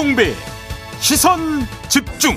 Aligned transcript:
김종배 0.00 0.32
시선 0.98 1.38
집중 1.90 2.34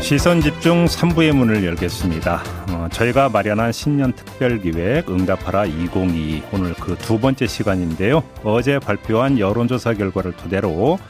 시선 0.00 0.40
집중 0.40 0.84
3부의 0.84 1.32
문을 1.32 1.64
열겠습니다. 1.64 2.42
어, 2.70 2.88
저희가 2.92 3.28
마련한 3.30 3.72
신년 3.72 4.12
특별 4.12 4.60
기획 4.60 5.10
응답하라 5.10 5.66
2022 5.66 6.44
오늘 6.52 6.74
그 6.74 6.96
두 6.98 7.18
번째 7.18 7.48
시간인데요. 7.48 8.22
어제 8.44 8.78
발표한 8.78 9.40
여론조사 9.40 9.94
결과를 9.94 10.32
토대로 10.36 11.00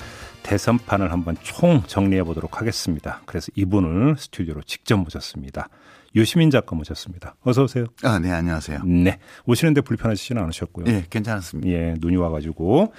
대선판을 0.42 1.12
한번 1.12 1.36
총 1.42 1.82
정리해 1.86 2.22
보도록 2.22 2.58
하겠습니다. 2.58 3.20
그래서 3.26 3.48
이분을 3.56 4.16
스튜디오로 4.16 4.62
직접 4.62 4.96
모셨습니다. 4.96 5.68
유시민 6.16 6.50
작가 6.50 6.74
모셨습니다. 6.74 7.36
어서 7.42 7.64
오세요. 7.64 7.84
아, 8.02 8.18
네, 8.18 8.30
안녕하세요. 8.32 8.84
네. 8.84 9.18
오시는데 9.44 9.82
불편하시지는 9.82 10.42
않으셨고요. 10.42 10.86
예, 10.88 11.04
괜찮았습니다. 11.10 11.68
예, 11.70 11.94
눈이 11.98 12.16
와가지고. 12.16 12.92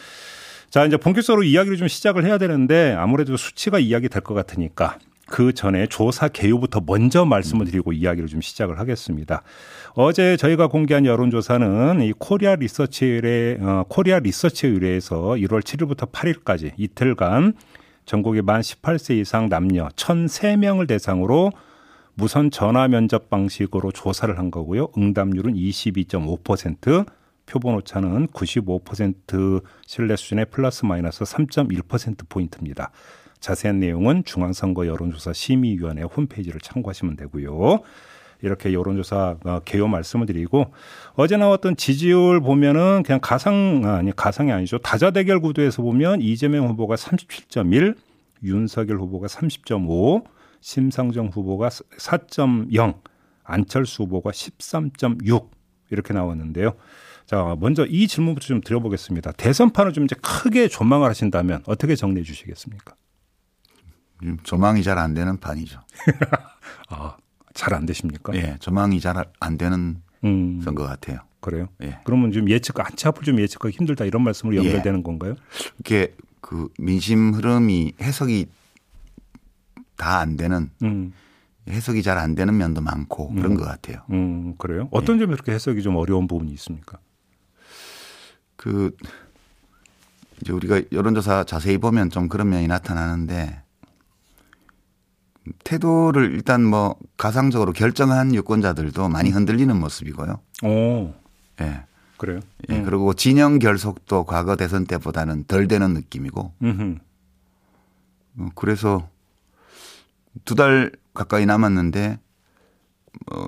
자, 0.72 0.86
이제 0.86 0.96
본격적으로 0.96 1.44
이야기를 1.44 1.76
좀 1.76 1.90
시작을 1.90 2.24
해야 2.24 2.38
되는데 2.38 2.96
아무래도 2.98 3.36
수치가 3.36 3.78
이야기 3.78 4.08
될 4.08 4.22
것 4.22 4.34
같으니까 4.34 4.98
그 5.28 5.52
전에 5.54 5.86
조사 5.88 6.30
개요부터 6.30 6.82
먼저 6.86 7.26
말씀을 7.26 7.66
드리고 7.66 7.92
이야기를 7.92 8.30
좀 8.30 8.40
시작을 8.40 8.80
하겠습니다. 8.80 9.44
어제 9.96 10.38
저희가 10.38 10.68
공개한 10.68 11.06
여론조사는 11.06 12.02
이 12.04 12.14
코리아 12.18 12.56
리서치 12.56 13.06
의뢰, 13.06 13.58
어, 13.62 13.84
코리아 13.90 14.20
리서치 14.20 14.68
의뢰해서 14.68 15.18
1월 15.32 15.62
7일부터 15.62 16.10
8일까지 16.10 16.72
이틀간 16.78 17.54
전국의 18.06 18.42
만 18.42 18.62
18세 18.62 19.18
이상 19.20 19.50
남녀 19.50 19.90
1,003명을 19.90 20.88
대상으로 20.88 21.52
무선 22.14 22.50
전화 22.50 22.88
면접 22.88 23.30
방식으로 23.30 23.92
조사를 23.92 24.38
한 24.38 24.52
거고요. 24.52 24.88
응답률은 24.98 25.54
22.5%, 25.56 27.06
표본 27.52 27.76
오차는 27.76 28.28
95% 28.28 29.62
신뢰 29.86 30.16
수준의 30.16 30.46
플러스 30.46 30.86
마이너스 30.86 31.26
3.1% 31.26 32.30
포인트입니다. 32.30 32.92
자세한 33.42 33.80
내용은 33.80 34.24
중앙선거 34.24 34.88
여론조사 34.88 35.34
심의위원회 35.34 36.04
홈페이지를 36.04 36.62
참고하시면 36.62 37.18
되고요. 37.18 37.82
이렇게 38.42 38.72
여론조사 38.72 39.38
어, 39.44 39.60
개요 39.66 39.88
말씀을 39.88 40.28
드리고 40.28 40.74
어제 41.16 41.36
나왔던 41.36 41.76
지지율 41.76 42.40
보면은 42.40 43.04
그냥 43.04 43.20
가상 43.22 43.84
아니 43.86 44.16
가상이 44.16 44.52
아니죠 44.52 44.80
다자 44.80 45.12
대결 45.12 45.40
구도에서 45.42 45.84
보면 45.84 46.22
이재명 46.22 46.68
후보가 46.70 46.96
37.1, 46.96 47.98
윤석열 48.44 48.98
후보가 48.98 49.28
30.5, 49.28 50.24
심상정 50.62 51.28
후보가 51.28 51.68
4.0, 51.70 53.00
안철수 53.44 54.04
후보가 54.04 54.32
13.6 54.32 55.50
이렇게 55.92 56.14
나왔는데요. 56.14 56.76
자, 57.32 57.56
먼저 57.62 57.86
이 57.86 58.10
질문부터 58.10 58.46
좀 58.46 58.60
드려보겠습니다. 58.60 59.32
대선판을 59.32 59.94
좀 59.94 60.04
이제 60.04 60.18
크게 60.22 60.68
조망을 60.68 61.08
하신다면 61.10 61.64
어떻게 61.66 61.96
정리해 61.96 62.26
주시겠습니까? 62.26 62.94
음, 64.24 64.38
조망이 64.44 64.84
잘 64.84 64.98
안 64.98 65.14
되는 65.14 65.38
판이죠. 65.38 65.80
아, 66.90 67.16
잘 67.54 67.74
안 67.74 67.86
되십니까? 67.86 68.36
예, 68.36 68.58
조망이 68.60 69.00
잘 69.00 69.16
안 69.40 69.58
되는 69.58 70.02
음, 70.26 70.60
선거 70.62 70.84
같아요. 70.86 71.20
그래요? 71.40 71.70
예. 71.82 72.00
그러면 72.04 72.34
좀 72.34 72.50
예측, 72.50 72.78
한치 72.82 73.08
앞을 73.08 73.24
좀 73.24 73.40
예측하기 73.40 73.78
힘들다 73.78 74.04
이런 74.04 74.26
말씀으로 74.26 74.58
예. 74.58 74.66
연결되는 74.68 75.02
건가요? 75.02 75.36
이게 75.80 76.14
그 76.42 76.68
민심 76.78 77.34
흐름이 77.34 77.94
해석이 78.02 78.48
다 79.96 80.20
안 80.20 80.36
되는 80.36 80.70
음, 80.84 81.14
해석이 81.70 82.04
잘 82.04 82.18
안 82.18 82.36
되는 82.36 82.58
면도 82.58 82.82
많고 82.82 83.30
그런 83.36 83.56
것 83.56 83.64
같아요. 83.64 84.02
음, 84.12 84.56
그래요? 84.58 84.90
어떤 84.92 85.18
점이 85.18 85.32
그렇게 85.32 85.54
해석이 85.54 85.82
좀 85.82 85.96
어려운 85.96 86.28
부분이 86.28 86.52
있습니까? 86.52 87.00
그 88.62 88.96
이제 90.40 90.54
우리가 90.54 90.82
여론조사 90.92 91.46
자세히 91.46 91.80
보면 91.80 92.12
좀 92.12 92.30
그런 92.30 92.50
면이 92.50 92.68
나타나는데 92.68 93.64
태도를 95.64 96.32
일단 96.34 96.64
뭐 96.64 96.96
가상적으로 97.18 97.74
결정한 97.74 98.36
유권자들도 98.36 99.10
많이 99.10 99.32
흔들리는 99.32 99.76
모습이고요. 99.76 100.40
오, 100.64 101.14
예. 101.62 101.84
그래요? 102.18 102.40
예, 102.70 102.82
그리고 102.84 103.16
진영 103.16 103.58
결속도 103.58 104.26
과거 104.26 104.56
대선 104.56 104.86
때보다는 104.86 105.46
덜 105.46 105.68
되는 105.68 105.96
느낌이고, 105.96 106.54
음, 106.62 107.00
어, 108.38 108.50
그래서 108.54 109.10
두 110.46 110.54
달 110.54 110.92
가까이 111.16 111.48
남았는데, 111.48 112.20
어, 113.32 113.48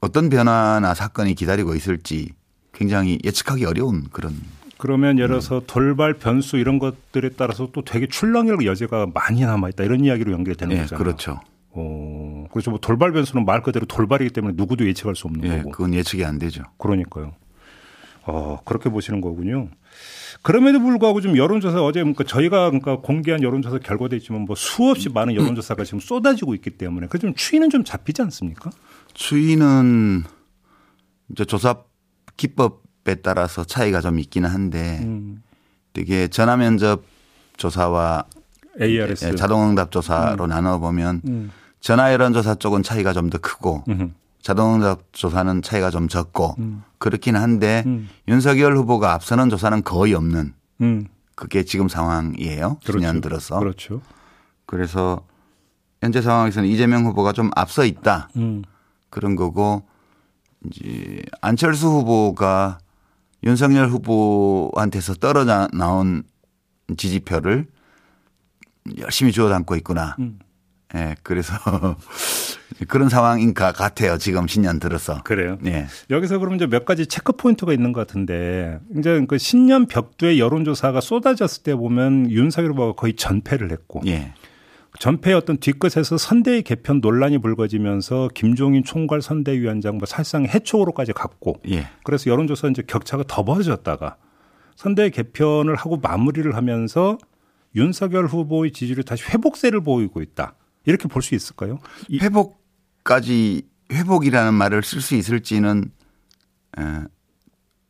어떤 0.00 0.28
변화나 0.30 0.94
사건이 0.94 1.34
기다리고 1.34 1.74
있을지 1.74 2.30
굉장히 2.78 3.18
예측하기 3.24 3.64
어려운 3.64 4.04
그런, 4.12 4.34
그러면 4.78 5.18
예를 5.18 5.28
들어서 5.30 5.60
돌발 5.66 6.14
변수 6.14 6.56
이런 6.56 6.78
것들에 6.78 7.30
따라서 7.36 7.68
또 7.72 7.82
되게 7.82 8.06
출렁일 8.06 8.64
여지가 8.64 9.08
많이 9.12 9.40
남아 9.40 9.70
있다 9.70 9.82
이런 9.82 10.04
이야기로 10.04 10.30
연결되는 10.32 10.76
예, 10.76 10.80
거잖아요. 10.82 11.04
그렇죠. 11.04 11.40
어, 11.72 12.46
그렇죠. 12.52 12.70
뭐 12.70 12.78
돌발 12.78 13.10
변수는 13.12 13.44
말 13.44 13.62
그대로 13.62 13.84
돌발이기 13.86 14.30
때문에 14.30 14.54
누구도 14.56 14.86
예측할 14.86 15.16
수 15.16 15.26
없는 15.26 15.44
예, 15.44 15.58
거고. 15.58 15.70
그건 15.72 15.94
예측이 15.94 16.24
안 16.24 16.38
되죠. 16.38 16.62
그러니까요. 16.78 17.34
어, 18.26 18.58
그렇게 18.64 18.88
보시는 18.90 19.20
거군요. 19.20 19.68
그럼에도 20.42 20.78
불구하고 20.80 21.20
좀 21.20 21.36
여론조사 21.36 21.82
어제 21.82 22.00
그러니까 22.00 22.22
저희가 22.22 22.66
그러니까 22.70 22.98
공개한 23.00 23.42
여론조사 23.42 23.78
결과도 23.78 24.14
있지만 24.16 24.42
뭐 24.42 24.54
수없이 24.54 25.08
많은 25.08 25.34
여론조사가 25.34 25.82
지금 25.84 25.98
쏟아지고 25.98 26.54
있기 26.54 26.70
때문에 26.70 27.08
그 27.08 27.18
좀 27.18 27.34
추이는 27.34 27.70
좀 27.70 27.82
잡히지 27.82 28.22
않습니까? 28.22 28.70
추이는 29.14 30.22
이제 31.32 31.44
조사 31.44 31.82
기법에 32.38 33.16
따라서 33.22 33.64
차이가 33.64 34.00
좀 34.00 34.18
있기는 34.18 34.48
한데, 34.48 35.00
음. 35.02 35.42
되게 35.92 36.28
전화 36.28 36.56
면접 36.56 37.02
조사와 37.58 38.24
ARS. 38.80 39.24
예, 39.26 39.34
자동응답 39.34 39.90
조사로 39.90 40.46
나눠 40.46 40.78
보면 40.78 41.22
음. 41.26 41.50
전화 41.80 42.12
여론 42.12 42.32
조사 42.32 42.54
쪽은 42.54 42.82
차이가 42.82 43.12
좀 43.12 43.30
더 43.30 43.38
크고 43.38 43.82
음. 43.88 44.14
자동응답 44.40 45.12
조사는 45.12 45.62
차이가 45.62 45.90
좀 45.90 46.06
적고 46.06 46.54
그렇긴 46.98 47.34
한데 47.34 47.82
음. 47.86 48.08
윤석열 48.28 48.76
후보가 48.76 49.12
앞서는 49.12 49.50
조사는 49.50 49.82
거의 49.82 50.14
없는 50.14 50.54
음. 50.82 51.06
그게 51.34 51.64
지금 51.64 51.88
상황이에요. 51.88 52.78
그렇죠. 52.84 52.98
10년 53.06 53.20
들어서. 53.22 53.58
그렇죠. 53.58 54.00
그래서 54.66 55.26
현재 56.00 56.22
상황에서는 56.22 56.68
이재명 56.68 57.04
후보가 57.06 57.32
좀 57.32 57.50
앞서 57.56 57.84
있다. 57.84 58.28
음. 58.36 58.62
그런 59.10 59.34
거고 59.34 59.82
이제 60.66 61.22
안철수 61.40 61.88
후보가 61.88 62.78
윤석열 63.44 63.88
후보한테서 63.88 65.14
떨어져 65.14 65.68
나온 65.72 66.24
지지표를 66.96 67.66
열심히 68.98 69.32
주워 69.32 69.48
담고 69.48 69.76
있구나. 69.76 70.16
음. 70.18 70.38
예, 70.94 71.14
그래서 71.22 71.54
그런 72.88 73.08
상황인 73.08 73.52
것 73.52 73.74
같아요. 73.74 74.16
지금 74.16 74.48
신년 74.48 74.78
들어서. 74.80 75.22
그래요. 75.22 75.58
예. 75.66 75.86
여기서 76.08 76.38
그럼 76.38 76.54
이제 76.54 76.66
몇 76.66 76.84
가지 76.84 77.06
체크 77.06 77.32
포인트가 77.32 77.72
있는 77.72 77.92
것 77.92 78.06
같은데 78.06 78.78
이제 78.96 79.22
그 79.28 79.36
신년 79.36 79.86
벽두의 79.86 80.40
여론조사가 80.40 81.00
쏟아졌을 81.00 81.62
때 81.62 81.74
보면 81.74 82.30
윤석열 82.30 82.72
후보가 82.72 82.92
거의 82.94 83.14
전패를 83.16 83.70
했고 83.70 84.00
예. 84.06 84.32
전패의 84.98 85.36
어떤 85.36 85.58
뒤끝에서 85.58 86.16
선대위 86.16 86.62
개편 86.62 87.00
논란이 87.00 87.38
불거지면서 87.38 88.30
김종인 88.34 88.82
총괄 88.84 89.20
선대위원장 89.22 89.98
뭐 89.98 90.06
사실상 90.06 90.44
해촉으로까지 90.46 91.12
갔고 91.12 91.60
예. 91.68 91.86
그래서 92.04 92.30
여론조사 92.30 92.68
이제 92.68 92.82
격차가 92.86 93.24
더 93.28 93.44
벌어졌다가 93.44 94.16
선대위 94.76 95.10
개편을 95.10 95.74
하고 95.76 95.98
마무리를 95.98 96.54
하면서 96.56 97.18
윤석열 97.76 98.26
후보의 98.26 98.72
지지율이 98.72 99.04
다시 99.04 99.24
회복세를 99.24 99.82
보이고 99.82 100.22
있다. 100.22 100.54
이렇게 100.86 101.06
볼 101.08 101.22
수 101.22 101.34
있을까요? 101.34 101.78
이- 102.08 102.18
회복까지 102.18 103.62
회복이라는 103.92 104.54
말을 104.54 104.82
쓸 104.82 105.00
수 105.00 105.14
있을지는 105.14 105.90
에, 106.78 106.82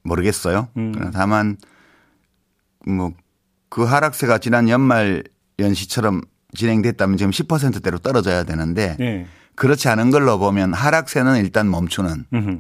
모르겠어요. 0.03 0.69
음. 0.77 0.93
다만 1.13 1.57
뭐 2.87 3.13
그 3.71 3.85
하락세가 3.85 4.39
지난 4.39 4.69
연말 4.71 5.23
연시처럼 5.59 6.23
진행됐다면 6.55 7.17
지금 7.17 7.31
10%대로 7.31 7.99
떨어져야 7.99 8.45
되는데 8.45 8.97
네. 8.99 9.27
그렇지 9.55 9.89
않은 9.89 10.11
걸로 10.11 10.39
보면 10.39 10.73
하락세는 10.73 11.37
일단 11.37 11.71
멈추는 11.71 12.25
음흠. 12.33 12.59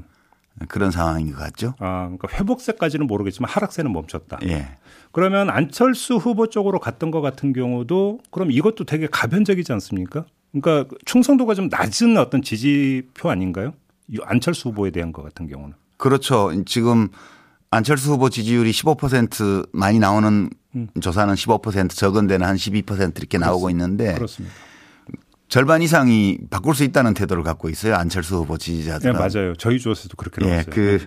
그런 0.66 0.90
상황인 0.90 1.32
것 1.32 1.38
같죠. 1.38 1.74
아, 1.78 2.08
그러니까 2.08 2.28
회복세까지는 2.32 3.06
모르겠지만 3.06 3.48
하락세는 3.48 3.92
멈췄다. 3.92 4.38
예. 4.44 4.68
그러면 5.12 5.50
안철수 5.50 6.16
후보 6.16 6.48
쪽으로 6.48 6.80
갔던 6.80 7.12
것 7.12 7.20
같은 7.20 7.52
경우도 7.52 8.20
그럼 8.30 8.50
이것도 8.50 8.84
되게 8.84 9.06
가변적이지 9.06 9.72
않습니까? 9.74 10.26
그러니까 10.52 10.92
충성도가 11.04 11.54
좀 11.54 11.68
낮은 11.68 12.16
어떤 12.16 12.42
지지표 12.42 13.30
아닌가요? 13.30 13.72
이 14.08 14.18
안철수 14.24 14.70
후보에 14.70 14.90
대한 14.90 15.12
것 15.12 15.22
같은 15.22 15.46
경우는. 15.46 15.74
그렇죠. 15.96 16.50
지금 16.64 17.08
안철수 17.70 18.12
후보 18.12 18.30
지지율이 18.30 18.70
15% 18.70 19.68
많이 19.72 19.98
나오는 19.98 20.50
조사는 21.00 21.34
15% 21.34 21.90
적은 21.90 22.26
데는 22.26 22.46
한 22.46 22.56
12% 22.56 23.18
이렇게 23.18 23.38
나오고 23.38 23.70
있는데 23.70 24.14
그렇습니다. 24.14 24.54
절반 25.48 25.80
이상이 25.80 26.38
바꿀 26.50 26.74
수 26.74 26.84
있다는 26.84 27.14
태도를 27.14 27.42
갖고 27.42 27.70
있어요. 27.70 27.94
안철수 27.94 28.36
후보 28.36 28.58
네, 28.58 28.64
지지자들은. 28.64 29.14
맞아요. 29.14 29.54
저희 29.56 29.78
조사에도 29.78 30.16
그렇게 30.16 30.44
예, 30.44 30.50
나왔어요. 30.50 30.74
그 30.74 31.06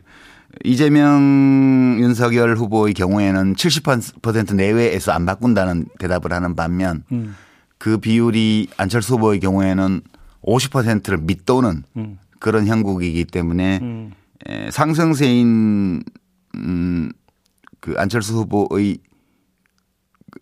이재명 0.63 1.97
윤석열 1.99 2.55
후보의 2.57 2.93
경우에는 2.93 3.55
70% 3.55 4.55
내외에서 4.55 5.11
안 5.11 5.25
바꾼다는 5.25 5.85
대답을 5.99 6.33
하는 6.33 6.55
반면 6.55 7.03
음. 7.11 7.35
그 7.77 7.97
비율이 7.99 8.67
안철수 8.77 9.13
후보의 9.15 9.39
경우에는 9.39 10.01
50%를 10.43 11.19
밑도는 11.19 11.83
음. 11.97 12.17
그런 12.39 12.65
형국이기 12.67 13.25
때문에 13.25 13.79
음. 13.81 14.11
에, 14.47 14.71
상승세인 14.71 16.03
음, 16.55 17.11
그 17.79 17.93
안철수 17.97 18.33
후보의 18.33 18.97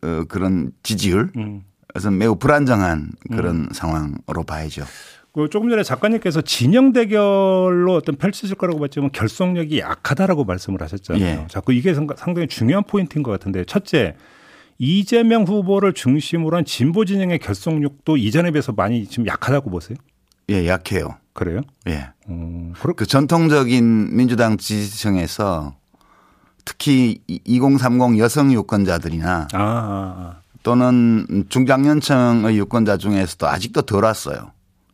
어, 0.04 0.24
그런 0.28 0.72
지지율 0.84 1.32
음. 1.38 1.64
그래서 1.88 2.12
매우 2.12 2.36
불안정한 2.36 3.12
그런 3.32 3.68
상황으로 3.72 4.44
봐야죠. 4.46 4.86
그 5.34 5.48
조금 5.50 5.70
전에 5.70 5.84
작가님께서 5.84 6.42
진영 6.42 6.92
대결로 6.92 7.96
어떤 7.96 8.16
펼쳐질 8.16 8.56
거라고 8.56 8.80
봤지만 8.80 9.12
결속력이 9.12 9.80
약하다라고 9.80 10.44
말씀을 10.44 10.82
하셨잖아요. 10.82 11.24
예. 11.24 11.46
자꾸 11.50 11.74
이게 11.74 11.94
상- 11.94 12.08
상당히 12.18 12.48
중요한 12.48 12.84
포인트인 12.84 13.24
것 13.24 13.32
같은데 13.32 13.64
첫째 13.66 14.16
이재명 14.78 15.44
후보를 15.44 15.94
중심으로 15.94 16.58
한 16.58 16.66
진보 16.66 17.06
진영의 17.06 17.40
결속력도 17.40 18.18
이전에 18.18 18.52
비해서 18.52 18.72
많이 18.72 19.06
지금 19.08 19.28
약하다고 19.28 19.70
보세요? 19.70 19.98
예, 20.50 20.68
약해요. 20.68 21.18
그래요? 21.34 21.62
예. 21.88 22.08
음, 22.30 22.74
그 22.96 23.06
전통적인 23.06 24.16
민주당 24.16 24.58
지지층에서 24.58 25.76
특히 26.70 27.20
2030 27.28 28.20
여성 28.20 28.54
유권자들이나 28.54 29.48
아, 29.54 29.58
아, 29.58 30.36
또는 30.62 31.46
중장년층의 31.50 32.56
유권자 32.60 32.98
중에서도 32.98 33.48
아직도 33.48 33.82
덜 33.84 34.04
왔어요. 34.04 34.52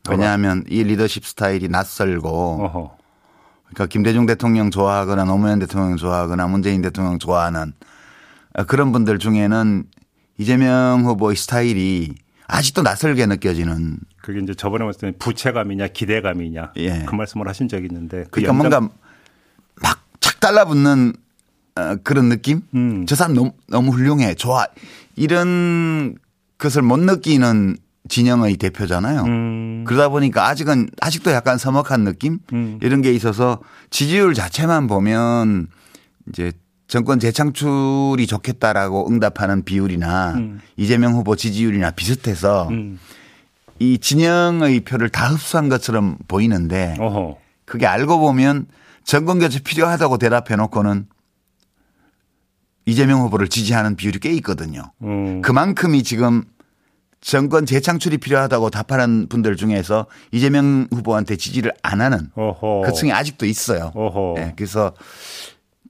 왜냐하면 0.09 0.63
이 0.69 0.83
리더십 0.83 1.25
스타일이 1.25 1.65
아. 1.65 1.69
낯설고 1.71 2.29
어허. 2.63 2.97
그러니까 3.65 3.85
김대중 3.87 4.25
대통령 4.25 4.71
좋아하거나 4.71 5.25
노무현 5.25 5.59
대통령 5.59 5.97
좋아하거나 5.97 6.47
문재인 6.47 6.81
대통령 6.81 7.19
좋아하는 7.19 7.73
그런 8.67 8.93
분들 8.93 9.19
중에는 9.19 9.83
이재명 10.37 11.03
후보의 11.03 11.35
스타일이 11.35 12.15
아직도 12.47 12.83
낯설게 12.83 13.25
느껴지는 13.25 13.97
그게 14.21 14.39
이제 14.39 14.53
저번에 14.53 14.85
봤을 14.85 15.11
때 15.11 15.17
부채감이냐 15.17 15.87
기대감이냐 15.89 16.71
예. 16.77 17.03
그 17.05 17.15
말씀을 17.15 17.49
하신 17.49 17.67
적이 17.67 17.87
있는데 17.91 18.23
그 18.31 18.41
그러니까 18.41 18.53
연장- 18.53 18.81
뭔가 18.83 18.95
막 19.81 20.05
착 20.21 20.39
달라붙는 20.39 21.13
어, 21.77 21.97
그런 22.03 22.29
느낌? 22.29 22.61
음. 22.73 23.05
저 23.05 23.15
사람 23.15 23.33
너무, 23.33 23.51
너무 23.67 23.91
훌륭해. 23.91 24.33
좋아. 24.35 24.65
이런 25.15 26.15
것을 26.57 26.81
못 26.81 26.99
느끼는 26.99 27.77
진영의 28.07 28.57
대표잖아요. 28.57 29.23
음, 29.23 29.83
그러다 29.85 30.09
보니까 30.09 30.47
아직은 30.47 30.89
아직도 31.01 31.31
약간 31.31 31.57
서먹한 31.57 32.03
느낌 32.03 32.39
음. 32.53 32.79
이런 32.81 33.01
게 33.01 33.11
있어서 33.11 33.59
지지율 33.89 34.33
자체만 34.33 34.87
보면 34.87 35.67
이제 36.29 36.51
정권 36.87 37.19
재창출이 37.19 38.27
좋겠다라고 38.27 39.09
응답하는 39.09 39.63
비율이나 39.63 40.35
음. 40.35 40.61
이재명 40.77 41.13
후보 41.13 41.35
지지율이나 41.35 41.91
비슷해서 41.91 42.67
음. 42.69 42.99
이 43.79 43.97
진영의 43.97 44.81
표를 44.81 45.09
다 45.09 45.27
흡수한 45.29 45.67
것처럼 45.67 46.17
보이는데 46.27 46.95
어허. 46.99 47.37
그게 47.65 47.87
알고 47.87 48.19
보면 48.19 48.67
정권 49.03 49.39
교체 49.39 49.59
필요하다고 49.59 50.19
대답해 50.19 50.55
놓고는 50.57 51.07
이재명 52.85 53.21
후보를 53.21 53.47
지지하는 53.47 53.95
비율이 53.95 54.19
꽤 54.19 54.31
있거든요. 54.35 54.91
음. 55.01 55.41
그만큼이 55.41 56.03
지금 56.03 56.43
정권 57.21 57.65
재창출이 57.65 58.19
필요하다고 58.19 58.69
답하는 58.69 59.27
분들 59.27 59.55
중에서 59.55 60.05
이재명 60.31 60.87
후보한테 60.91 61.35
지지를 61.37 61.73
안 61.81 62.01
하는 62.01 62.29
어허. 62.35 62.83
그 62.85 62.93
층이 62.93 63.11
아직도 63.11 63.47
있어요. 63.47 63.91
예, 64.37 64.53
그래서 64.55 64.93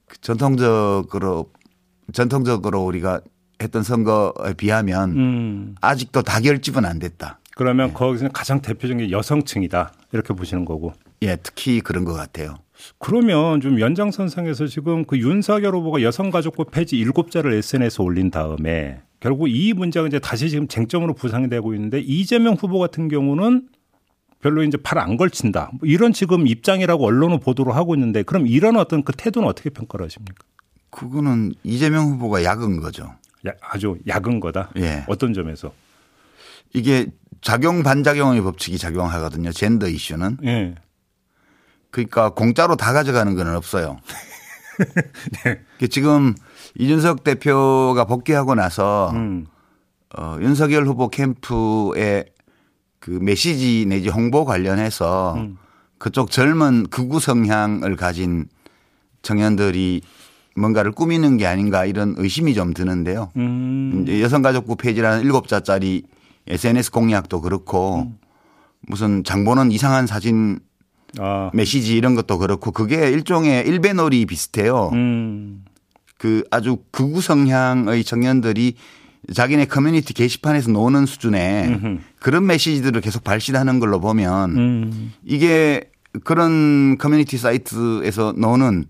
그 0.07 0.17
전통적으로 0.21 1.51
전통적으로 2.13 2.85
우리가 2.85 3.19
했던 3.61 3.83
선거에 3.83 4.53
비하면 4.55 5.11
음. 5.11 5.75
아직도 5.81 6.21
다결집은 6.21 6.85
안 6.85 6.99
됐다. 6.99 7.39
그러면 7.55 7.93
거기서 7.93 8.29
가장 8.29 8.61
대표적인 8.61 9.07
게 9.07 9.11
여성층이다 9.11 9.91
이렇게 10.13 10.33
보시는 10.33 10.63
거고. 10.63 10.93
예, 11.23 11.37
특히 11.37 11.81
그런 11.81 12.05
것 12.05 12.13
같아요. 12.13 12.55
그러면 12.97 13.61
좀 13.61 13.79
연장선상에서 13.79 14.67
지금 14.67 15.05
그 15.05 15.17
윤석열 15.17 15.75
후보가 15.75 16.01
여성가족부 16.01 16.65
폐지 16.65 16.97
일곱 16.97 17.31
자를 17.31 17.53
SNS에 17.53 18.03
올린 18.03 18.31
다음에 18.31 19.01
결국 19.19 19.47
이 19.47 19.73
문제가 19.73 20.07
이제 20.07 20.19
다시 20.19 20.49
지금 20.49 20.67
쟁점으로 20.67 21.13
부상이 21.13 21.49
되고 21.49 21.73
있는데 21.73 21.99
이재명 21.99 22.53
후보 22.53 22.79
같은 22.79 23.07
경우는 23.07 23.67
별로 24.41 24.63
이제 24.63 24.77
팔안 24.77 25.17
걸친다. 25.17 25.71
뭐 25.79 25.89
이런 25.89 26.13
지금 26.13 26.45
입장이라고 26.45 27.03
언론은 27.03 27.39
보도를 27.39 27.75
하고 27.75 27.95
있는데 27.95 28.21
그럼 28.23 28.45
이런 28.45 28.77
어떤 28.77 29.03
그 29.03 29.11
태도는 29.13 29.47
어떻게 29.47 29.69
평가를 29.71 30.05
하십니까? 30.05 30.45
그거는 30.91 31.53
이재명 31.63 32.05
후보가 32.11 32.43
약은 32.43 32.79
거죠. 32.79 33.15
야, 33.47 33.51
아주 33.61 33.97
약은 34.07 34.39
거다. 34.39 34.71
예. 34.77 35.03
어떤 35.07 35.33
점에서? 35.33 35.73
이게 36.73 37.07
작용 37.41 37.83
반작용의 37.83 38.41
법칙이 38.41 38.77
작용하거든요. 38.77 39.51
젠더 39.51 39.87
이슈는. 39.87 40.37
예. 40.45 40.75
그러니까 41.95 42.31
공짜로 42.31 42.75
다 42.75 42.91
가져가는 42.91 43.33
건 43.35 43.55
없어요. 43.55 43.97
네. 45.45 45.61
그 45.79 45.87
지금 45.87 46.35
이준석 46.77 47.23
대표가 47.23 48.03
복귀하고 48.03 48.53
나서 48.53 49.11
음. 49.13 49.45
어, 50.17 50.37
윤석열 50.41 50.85
후보 50.85 51.07
캠프의 51.07 52.25
그 52.99 53.11
메시지 53.11 53.85
내지 53.87 54.09
홍보 54.09 54.43
관련해서 54.43 55.35
음. 55.35 55.57
그쪽 55.97 56.31
젊은 56.31 56.87
극우 56.89 57.21
성향을 57.21 57.95
가진 57.95 58.49
청년들이 59.21 60.01
뭔가를 60.57 60.91
꾸미는 60.91 61.37
게 61.37 61.47
아닌가 61.47 61.85
이런 61.85 62.13
의심이 62.17 62.53
좀 62.53 62.73
드는데요. 62.73 63.31
음. 63.37 64.05
여성가족부 64.09 64.75
폐지라는 64.75 65.23
일곱 65.23 65.47
자짜리 65.47 66.03
SNS 66.47 66.91
공약도 66.91 67.39
그렇고 67.39 68.01
음. 68.01 68.17
무슨 68.81 69.23
장보는 69.23 69.71
이상한 69.71 70.07
사진 70.07 70.59
아. 71.19 71.51
메시지 71.53 71.95
이런 71.95 72.15
것도 72.15 72.37
그렇고 72.37 72.71
그게 72.71 73.09
일종의 73.09 73.67
일배놀이 73.67 74.25
비슷해요. 74.25 74.89
음. 74.93 75.65
그 76.17 76.43
아주 76.51 76.77
극우 76.91 77.21
성향의 77.21 78.03
청년들이 78.03 78.75
자기네 79.33 79.65
커뮤니티 79.65 80.13
게시판에서 80.13 80.71
노는 80.71 81.05
수준의 81.05 81.67
음흠. 81.67 81.97
그런 82.19 82.45
메시지들을 82.45 83.01
계속 83.01 83.23
발신하는 83.23 83.79
걸로 83.79 83.99
보면 83.99 84.57
음. 84.57 85.13
이게 85.23 85.89
그런 86.23 86.97
커뮤니티 86.97 87.37
사이트에서 87.37 88.33
노는 88.37 88.85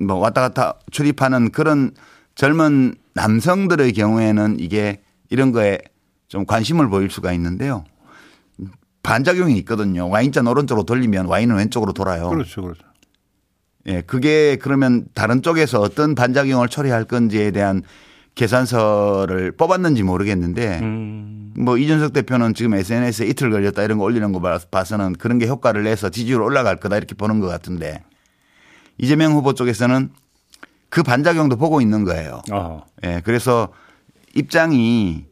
뭐 0.00 0.16
왔다 0.16 0.40
갔다 0.40 0.74
출입하는 0.90 1.50
그런 1.50 1.92
젊은 2.34 2.94
남성들의 3.14 3.92
경우에는 3.92 4.56
이게 4.58 5.02
이런 5.28 5.52
거에 5.52 5.78
좀 6.28 6.46
관심을 6.46 6.88
보일 6.88 7.10
수가 7.10 7.32
있는데요. 7.34 7.84
반작용이 9.02 9.56
있거든요. 9.58 10.08
와인잔 10.08 10.46
오른쪽으로 10.46 10.84
돌리면 10.84 11.26
와인은 11.26 11.56
왼쪽으로 11.56 11.92
돌아요. 11.92 12.28
그렇죠. 12.28 12.62
그렇죠. 12.62 12.82
예, 13.86 14.02
그게 14.02 14.56
그러면 14.56 15.06
다른 15.14 15.40
쪽에서 15.42 15.80
어떤 15.80 16.14
반작용을 16.14 16.68
처리할 16.68 17.04
건지에 17.04 17.50
대한 17.50 17.82
계산서를 18.34 19.52
뽑았는지 19.52 20.02
모르겠는데 20.02 20.78
음. 20.82 21.54
뭐 21.58 21.76
이준석 21.78 22.12
대표는 22.12 22.54
지금 22.54 22.74
SNS에 22.74 23.26
이틀 23.26 23.50
걸렸다 23.50 23.82
이런 23.82 23.98
거 23.98 24.04
올리는 24.04 24.30
거 24.32 24.40
봐- 24.40 24.58
봐서는 24.70 25.14
그런 25.14 25.38
게 25.38 25.46
효과를 25.48 25.82
내서 25.84 26.10
지지율 26.10 26.42
올라갈 26.42 26.76
거다 26.76 26.96
이렇게 26.96 27.14
보는 27.14 27.40
것 27.40 27.48
같은데 27.48 28.02
이재명 28.98 29.32
후보 29.32 29.54
쪽에서는 29.54 30.10
그 30.90 31.02
반작용도 31.02 31.56
보고 31.56 31.80
있는 31.80 32.04
거예요. 32.04 32.42
아. 32.50 32.82
예, 33.04 33.20
그래서 33.24 33.68
입장이 34.34 35.24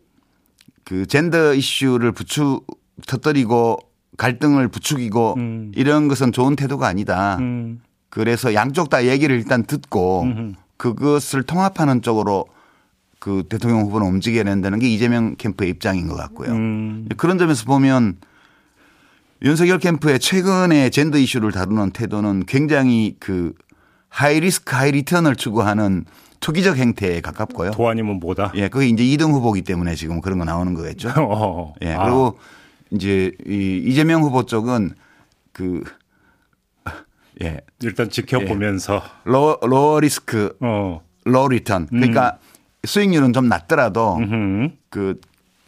그 0.85 1.07
젠더 1.07 1.55
이슈를 1.55 2.13
부추 2.13 2.63
터뜨리고 3.07 3.79
갈등을 4.17 4.69
부추기고 4.69 5.35
음. 5.37 5.73
이런 5.75 6.09
것은 6.09 6.33
좋은 6.33 6.57
태도가 6.57 6.87
아니다. 6.87 7.37
음. 7.39 7.81
그래서 8.11 8.55
양쪽 8.55 8.91
다 8.91 9.07
얘기를 9.07 9.37
일단 9.37 9.65
듣고 9.65 10.23
음흠. 10.23 10.53
그것을 10.77 11.43
통합하는 11.43 12.03
쪽으로 12.03 12.47
그 13.19 13.45
대통령 13.49 13.83
후보는 13.83 14.07
움직여야 14.07 14.45
된다는 14.45 14.79
게 14.79 14.89
이재명 14.89 15.37
캠프의 15.37 15.71
입장인 15.71 16.07
것 16.09 16.17
같고요. 16.17 16.53
음. 16.53 17.09
그런 17.17 17.39
점에서 17.39 17.65
보면 17.65 18.17
윤석열 19.43 19.79
캠프의 19.79 20.19
최근의 20.19 20.91
젠더 20.91 21.19
이슈를 21.19 21.53
다루는 21.53 21.91
태도는 21.91 22.45
굉장히 22.47 23.17
그 23.21 23.53
high 24.09 24.41
risk 24.41 24.75
high 24.75 24.93
return을 24.93 25.37
추구하는 25.37 26.05
투기적 26.41 26.77
행태에 26.77 27.21
가깝고요. 27.21 27.73
도 27.73 27.89
아니면 27.89 28.21
모다. 28.21 28.53
예, 28.55 28.69
그게 28.69 28.87
이제 28.87 29.03
2등 29.03 29.33
후보기 29.33 29.63
때문에 29.63 29.95
지금 29.95 30.21
그런 30.21 30.39
거 30.39 30.45
나오는 30.45 30.75
거겠죠. 30.75 31.11
어. 31.19 31.75
예, 31.83 31.95
아. 31.95 32.05
그리고 32.05 32.39
이제 32.91 33.33
이 33.47 33.83
이재명 33.87 34.23
후보 34.23 34.45
쪽은 34.45 34.95
그 35.53 35.83
예, 37.43 37.61
일단 37.83 38.11
지켜보면서 38.11 39.03
low, 39.25 39.59
low 39.63 40.01
risk, 40.01 40.57
어. 40.61 41.03
low 41.25 41.49
return. 41.49 41.87
그러니까 41.87 42.39
수익률은 42.85 43.33
좀 43.33 43.49
낮더라도 43.49 44.17
음. 44.17 44.77
그 44.89 45.21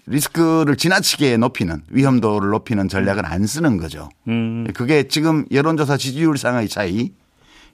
리스크를 0.06 0.76
지나치게 0.76 1.36
높이는 1.36 1.82
위험도를 1.90 2.50
높이는 2.50 2.88
전략은 2.88 3.24
안 3.24 3.46
쓰는 3.46 3.76
거죠. 3.76 4.08
음. 4.26 4.66
그게 4.74 5.06
지금 5.06 5.44
여론조사 5.52 5.96
지지율 5.96 6.36
상의 6.36 6.68
차이 6.68 7.12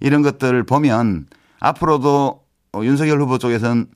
이런 0.01 0.23
것들을 0.23 0.63
보면 0.65 1.27
앞으로도 1.61 2.43
어, 2.73 2.81
윤석열 2.85 3.21
후보 3.21 3.39
쪽에서는 3.39 3.87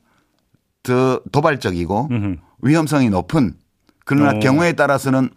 더 0.83 1.21
도발적이고 1.30 2.09
음흠. 2.11 2.37
위험성이 2.62 3.11
높은 3.11 3.54
그러나 4.04 4.37
어. 4.37 4.38
경우에 4.40 4.73
따라서는 4.73 5.30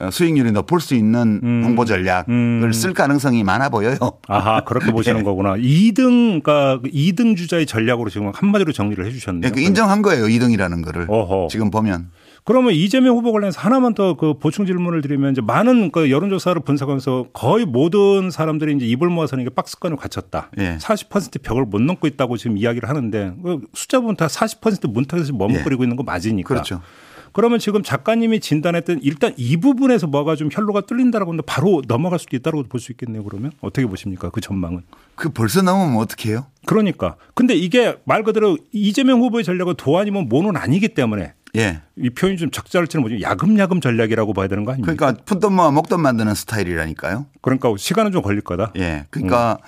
어, 0.00 0.10
수익률이 0.10 0.52
높을 0.52 0.80
수 0.80 0.94
있는 0.94 1.40
음. 1.42 1.62
홍보 1.64 1.84
전략을 1.84 2.24
음. 2.30 2.72
쓸 2.72 2.94
가능성이 2.94 3.44
많아 3.44 3.68
보여요. 3.68 3.96
아하 4.28 4.64
그렇게 4.64 4.90
보시는 4.92 5.20
예. 5.20 5.22
거구나. 5.22 5.56
2등 5.56 6.42
그러니까 6.42 6.80
2등 6.88 7.36
주자의 7.36 7.66
전략으로 7.66 8.08
지금 8.08 8.32
한마디로 8.34 8.72
정리를 8.72 9.04
해 9.04 9.10
주셨네요. 9.10 9.42
예, 9.46 9.50
그 9.50 9.60
인정한 9.60 10.00
거예요. 10.00 10.24
2등이라는 10.24 10.84
거를. 10.84 11.06
어허. 11.08 11.48
지금 11.50 11.70
보면. 11.70 12.10
그러면 12.44 12.72
이재명 12.72 13.14
후보 13.16 13.32
관련해서 13.32 13.60
하나만 13.60 13.92
더 13.92 14.14
그 14.14 14.38
보충 14.38 14.64
질문을 14.64 15.02
드리면 15.02 15.32
이제 15.32 15.42
많은 15.42 15.90
그 15.92 16.10
여론조사를 16.10 16.62
분석하면서 16.62 17.26
거의 17.34 17.66
모든 17.66 18.30
사람들이 18.30 18.74
이제 18.76 18.86
입을 18.86 19.10
모아서는 19.10 19.44
이게 19.44 19.54
박스권을 19.54 19.98
갖췄다. 19.98 20.50
예. 20.56 20.78
40% 20.78 21.42
벽을 21.42 21.66
못 21.66 21.82
넘고 21.82 22.06
있다고 22.06 22.38
지금 22.38 22.56
이야기를 22.56 22.88
하는데 22.88 23.34
그 23.44 23.60
숫자 23.74 24.00
보면 24.00 24.16
다 24.16 24.26
40% 24.28 24.90
문턱에서 24.90 25.34
머뭇거리고 25.34 25.84
있는 25.84 25.96
거 25.96 26.02
맞으니까. 26.02 26.38
예. 26.38 26.42
그렇죠. 26.42 26.80
그러면 27.32 27.58
지금 27.58 27.82
작가님이 27.82 28.40
진단했던 28.40 29.00
일단 29.02 29.32
이 29.36 29.56
부분에서 29.56 30.06
뭐가 30.06 30.36
좀 30.36 30.48
혈로가 30.52 30.82
뚫린다라고 30.82 31.30
하는데 31.32 31.44
바로 31.46 31.82
넘어갈 31.86 32.18
수도 32.18 32.36
있다고 32.36 32.62
볼 32.64 32.80
수 32.80 32.92
있겠네요. 32.92 33.22
그러면 33.24 33.52
어떻게 33.60 33.86
보십니까? 33.86 34.30
그 34.30 34.40
전망은. 34.40 34.82
그 35.14 35.28
벌써 35.30 35.62
넘으면 35.62 35.96
어떡해요? 36.00 36.46
그러니까. 36.66 37.16
근데 37.34 37.54
이게 37.54 37.96
말 38.04 38.22
그대로 38.22 38.56
이재명 38.72 39.20
후보의 39.20 39.44
전략은 39.44 39.74
도안이면 39.76 40.28
모는 40.28 40.56
아니기 40.56 40.88
때문에 40.88 41.34
예. 41.56 41.82
이 41.96 42.10
표현이 42.10 42.36
좀 42.38 42.50
적절할지는 42.50 43.02
모르지만 43.02 43.22
야금야금 43.30 43.80
전략이라고 43.80 44.32
봐야 44.34 44.46
되는 44.48 44.64
거 44.64 44.72
아닙니까? 44.72 44.94
그러니까 44.94 45.22
푼돈 45.24 45.52
모아 45.54 45.70
목돈 45.72 46.00
만드는 46.00 46.34
스타일이라니까요. 46.34 47.26
그러니까 47.42 47.74
시간은 47.76 48.12
좀 48.12 48.22
걸릴 48.22 48.40
거다. 48.40 48.72
예. 48.76 49.06
그러니까 49.10 49.58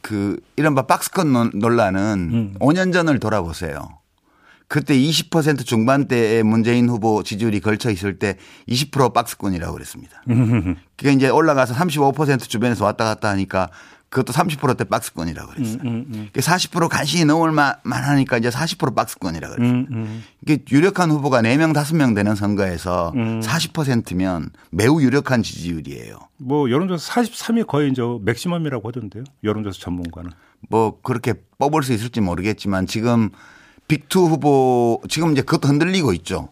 그 0.00 0.38
이른바 0.56 0.82
박스권 0.82 1.32
논- 1.32 1.50
논란은 1.54 2.00
음. 2.32 2.54
5년 2.60 2.92
전을 2.92 3.18
돌아보세요. 3.18 3.98
그때 4.68 4.96
20% 4.96 5.64
중반대에 5.66 6.42
문재인 6.42 6.88
후보 6.88 7.22
지지율이 7.22 7.60
걸쳐 7.60 7.90
있을 7.90 8.18
때 8.18 8.36
20% 8.68 9.12
박스권이라고 9.12 9.72
그랬습니다. 9.74 10.22
그게 10.96 11.12
이제 11.12 11.28
올라가서 11.28 11.74
35% 11.74 12.48
주변에서 12.48 12.84
왔다 12.84 13.04
갔다 13.04 13.28
하니까 13.30 13.68
그것도 14.08 14.32
30%대 14.32 14.84
박스권이라고 14.84 15.50
그랬어요. 15.52 15.80
음, 15.84 16.28
그게 16.32 16.40
40% 16.40 16.88
간신히 16.88 17.24
넘을 17.24 17.50
만- 17.50 17.74
만하니까 17.82 18.38
이제 18.38 18.48
40% 18.48 18.94
박스권이라고 18.94 19.56
그랬어요. 19.56 19.76
음, 19.76 19.86
음. 19.90 20.22
이게 20.40 20.62
유력한 20.70 21.10
후보가 21.10 21.42
4명, 21.42 21.72
5명 21.74 22.14
되는 22.14 22.36
선거에서 22.36 23.12
음. 23.16 23.40
40%면 23.40 24.50
매우 24.70 25.02
유력한 25.02 25.42
지지율이에요. 25.42 26.16
뭐 26.38 26.70
여론조사 26.70 27.22
43이 27.22 27.66
거의 27.66 27.90
이제 27.90 28.02
맥시멈이라고 28.22 28.86
하던데요. 28.88 29.24
여론조사 29.42 29.80
전문가는. 29.80 30.30
뭐 30.70 31.00
그렇게 31.02 31.34
뽑을 31.58 31.82
수 31.82 31.92
있을지 31.92 32.20
모르겠지만 32.20 32.86
지금 32.86 33.30
빅투 33.88 34.26
후보 34.26 35.00
지금 35.08 35.32
이제 35.32 35.42
그것도 35.42 35.68
흔들리고 35.68 36.12
있죠. 36.14 36.48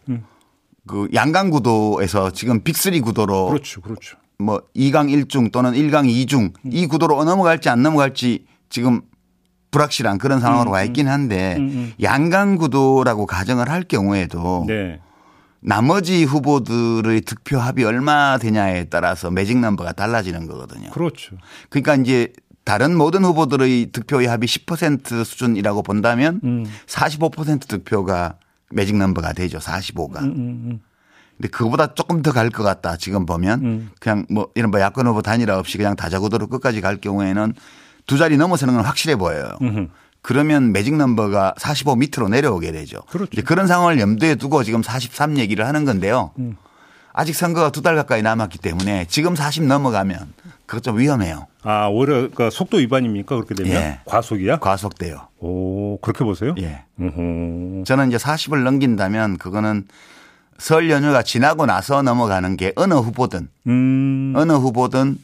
그 0.86 1.08
양강 1.14 1.50
구도에서 1.50 2.30
지금 2.32 2.60
빅3 2.62 3.02
구도로 3.02 3.46
그렇죠, 3.46 3.80
그렇죠. 3.80 4.16
뭐 4.38 4.60
2강 4.74 5.08
1중 5.26 5.52
또는 5.52 5.72
1강 5.72 6.06
2중 6.06 6.52
이 6.70 6.86
구도로 6.86 7.22
넘어갈지 7.24 7.68
안 7.68 7.82
넘어갈지 7.82 8.46
지금 8.68 9.02
불확실한 9.70 10.18
그런 10.18 10.40
상황으로 10.40 10.70
와 10.70 10.82
있긴 10.82 11.08
한데 11.08 11.58
양강 12.02 12.56
구도라고 12.56 13.26
가정을 13.26 13.70
할 13.70 13.82
경우에도 13.84 14.64
네. 14.66 15.00
나머지 15.60 16.24
후보들의 16.24 17.20
득표 17.20 17.56
합이 17.56 17.84
얼마 17.84 18.36
되냐에 18.36 18.84
따라서 18.84 19.30
매직 19.30 19.58
넘버가 19.58 19.92
달라지는 19.92 20.48
거거든요. 20.48 20.90
그렇죠. 20.90 21.36
그러니까 21.70 21.94
이제 21.94 22.32
다른 22.64 22.96
모든 22.96 23.24
후보들의 23.24 23.86
득표의 23.92 24.28
합이 24.28 24.46
10% 24.46 25.24
수준이라고 25.24 25.82
본다면 25.82 26.40
음. 26.44 26.64
45% 26.86 27.66
득표가 27.68 28.34
매직 28.70 28.96
넘버가 28.96 29.32
되죠. 29.32 29.58
45가. 29.58 30.20
음, 30.22 30.32
음. 30.36 30.80
근데 31.36 31.48
그거보다 31.48 31.94
조금 31.94 32.22
더 32.22 32.32
갈 32.32 32.50
것 32.50 32.62
같다. 32.62 32.96
지금 32.96 33.26
보면 33.26 33.64
음. 33.64 33.90
그냥 34.00 34.26
뭐 34.30 34.48
이런 34.54 34.70
뭐 34.70 34.80
야권 34.80 35.06
후보 35.06 35.22
단일화 35.22 35.58
없이 35.58 35.76
그냥 35.76 35.96
다자구도로 35.96 36.46
끝까지 36.46 36.80
갈 36.80 36.96
경우에는 36.98 37.52
두 38.06 38.16
자리 38.18 38.36
넘어서는 38.36 38.74
건 38.74 38.84
확실해 38.84 39.16
보여요. 39.16 39.50
음흠. 39.60 39.88
그러면 40.22 40.70
매직 40.72 40.94
넘버가 40.94 41.54
45 41.58 41.96
밑으로 41.96 42.28
내려오게 42.28 42.70
되죠. 42.70 43.00
그렇죠. 43.10 43.42
그런 43.44 43.66
상황을 43.66 43.98
염두에 43.98 44.36
두고 44.36 44.62
지금 44.62 44.82
43 44.84 45.36
얘기를 45.38 45.66
하는 45.66 45.84
건데요. 45.84 46.30
음. 47.14 47.18
아직 47.20 47.34
선거가 47.34 47.70
두 47.70 47.82
달 47.82 47.96
가까이 47.96 48.22
남았기 48.22 48.58
때문에 48.58 49.06
지금 49.08 49.34
40 49.34 49.64
넘어가면 49.64 50.32
그것 50.66 50.82
좀 50.82 50.98
위험해요. 50.98 51.46
아, 51.62 51.86
오히려 51.88 52.14
그러니까 52.14 52.50
속도 52.50 52.76
위반입니까? 52.78 53.34
그렇게 53.34 53.54
되면 53.54 53.72
예. 53.72 54.00
과속이야? 54.04 54.58
과속돼요. 54.58 55.28
오, 55.40 55.98
그렇게 56.00 56.24
보세요? 56.24 56.54
예. 56.60 56.84
음흠. 57.00 57.84
저는 57.84 58.08
이제 58.08 58.16
40을 58.16 58.62
넘긴다면 58.62 59.38
그거는 59.38 59.86
설 60.58 60.90
연휴가 60.90 61.22
지나고 61.22 61.66
나서 61.66 62.02
넘어가는 62.02 62.56
게 62.56 62.72
어느 62.76 62.94
후보든 62.94 63.48
음. 63.66 64.32
어느 64.36 64.52
후보든 64.52 65.18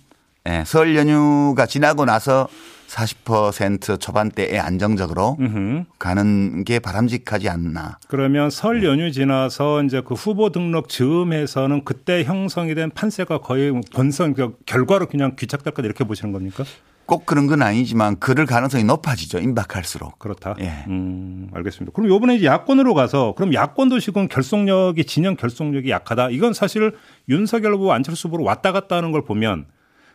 예, 0.47 0.65
설 0.65 0.97
연휴가 0.97 1.67
지나고 1.67 2.05
나서 2.05 2.49
40% 2.89 4.01
초반대에 4.01 4.59
안정적으로 4.59 5.37
음흠. 5.39 5.85
가는 5.99 6.65
게 6.65 6.79
바람직하지 6.79 7.49
않나. 7.49 7.99
그러면 8.09 8.49
설 8.51 8.83
연휴 8.83 9.13
지나서 9.13 9.83
이제 9.85 10.01
그 10.01 10.15
후보 10.15 10.51
등록 10.51 10.89
즈음에서는 10.89 11.85
그때 11.85 12.25
형성이 12.25 12.75
된 12.75 12.91
판세가 12.91 13.39
거의 13.39 13.79
본선 13.95 14.33
그 14.35 14.57
결과로 14.65 15.07
그냥 15.07 15.37
귀착될 15.39 15.75
거다 15.75 15.85
이렇게 15.85 16.05
보시는 16.05 16.33
겁니까? 16.33 16.65
꼭 17.05 17.25
그런 17.25 17.47
건 17.47 17.63
아니지만 17.63 18.19
그럴 18.19 18.45
가능성이 18.45 18.85
높아지죠. 18.85 19.39
임박할수록. 19.39 20.19
그렇다. 20.19 20.55
예. 20.61 20.85
음, 20.89 21.49
알겠습니다. 21.55 21.95
그럼 21.95 22.11
요번에 22.11 22.37
이제 22.37 22.45
야권으로 22.47 22.93
가서 22.93 23.35
그럼 23.35 23.55
야권도 23.55 23.99
지금 24.01 24.29
결속력이 24.29 25.05
진영 25.05 25.37
결속력이 25.37 25.91
약하다. 25.91 26.31
이건 26.31 26.53
사실 26.53 26.95
윤석열 27.31 27.75
후보 27.75 27.93
안철수 27.93 28.29
후보로 28.29 28.45
왔다 28.45 28.73
갔다 28.73 28.97
하는 28.97 29.13
걸 29.13 29.25
보면 29.25 29.67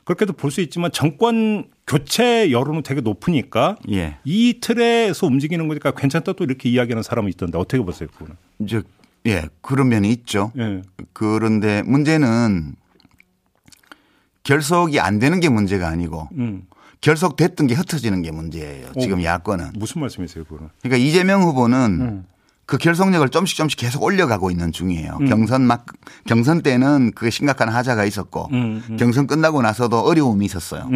그렇게도 0.05 0.33
볼 0.33 0.51
수 0.51 0.61
있지만 0.61 0.91
정권 0.91 1.69
교체 1.87 2.51
여론은 2.51 2.83
되게 2.83 3.01
높으니까 3.01 3.77
예. 3.91 4.17
이 4.23 4.59
틀에서 4.61 5.27
움직이는 5.27 5.67
거니까 5.67 5.91
괜찮다 5.91 6.33
또 6.33 6.43
이렇게 6.43 6.69
이야기하는 6.69 7.03
사람은 7.03 7.29
있던데 7.31 7.57
어떻게 7.57 7.81
보세요, 7.83 8.09
그거는? 8.13 8.35
이제 8.59 8.81
예, 9.25 9.43
그런 9.61 9.87
면이 9.89 10.09
있죠. 10.11 10.51
예. 10.57 10.81
그런데 11.13 11.81
문제는 11.83 12.75
결속이 14.43 14.99
안 14.99 15.19
되는 15.19 15.39
게 15.39 15.49
문제가 15.49 15.87
아니고 15.87 16.27
음. 16.33 16.63
결속됐던 17.01 17.67
게 17.67 17.73
흩어지는 17.75 18.21
게 18.21 18.31
문제예요. 18.31 18.91
지금 18.99 19.19
오. 19.19 19.23
야권은. 19.23 19.71
무슨 19.75 20.01
말씀이세요, 20.01 20.43
그거는? 20.45 20.69
그러니까 20.81 21.05
이재명 21.05 21.43
후보는 21.43 21.77
음. 22.01 22.25
그 22.65 22.77
결속력을 22.77 23.27
좀씩 23.29 23.57
좀씩 23.57 23.79
계속 23.79 24.03
올려가고 24.03 24.49
있는 24.49 24.71
중이에요. 24.71 25.17
음. 25.19 25.25
경선 25.27 25.63
막 25.67 25.85
경선 26.25 26.61
때는 26.61 27.11
그게 27.13 27.29
심각한 27.29 27.69
하자가 27.69 28.05
있었고 28.05 28.49
음, 28.51 28.83
음. 28.89 28.97
경선 28.97 29.27
끝나고 29.27 29.61
나서도 29.61 29.99
어려움이 29.99 30.45
있었어요. 30.45 30.89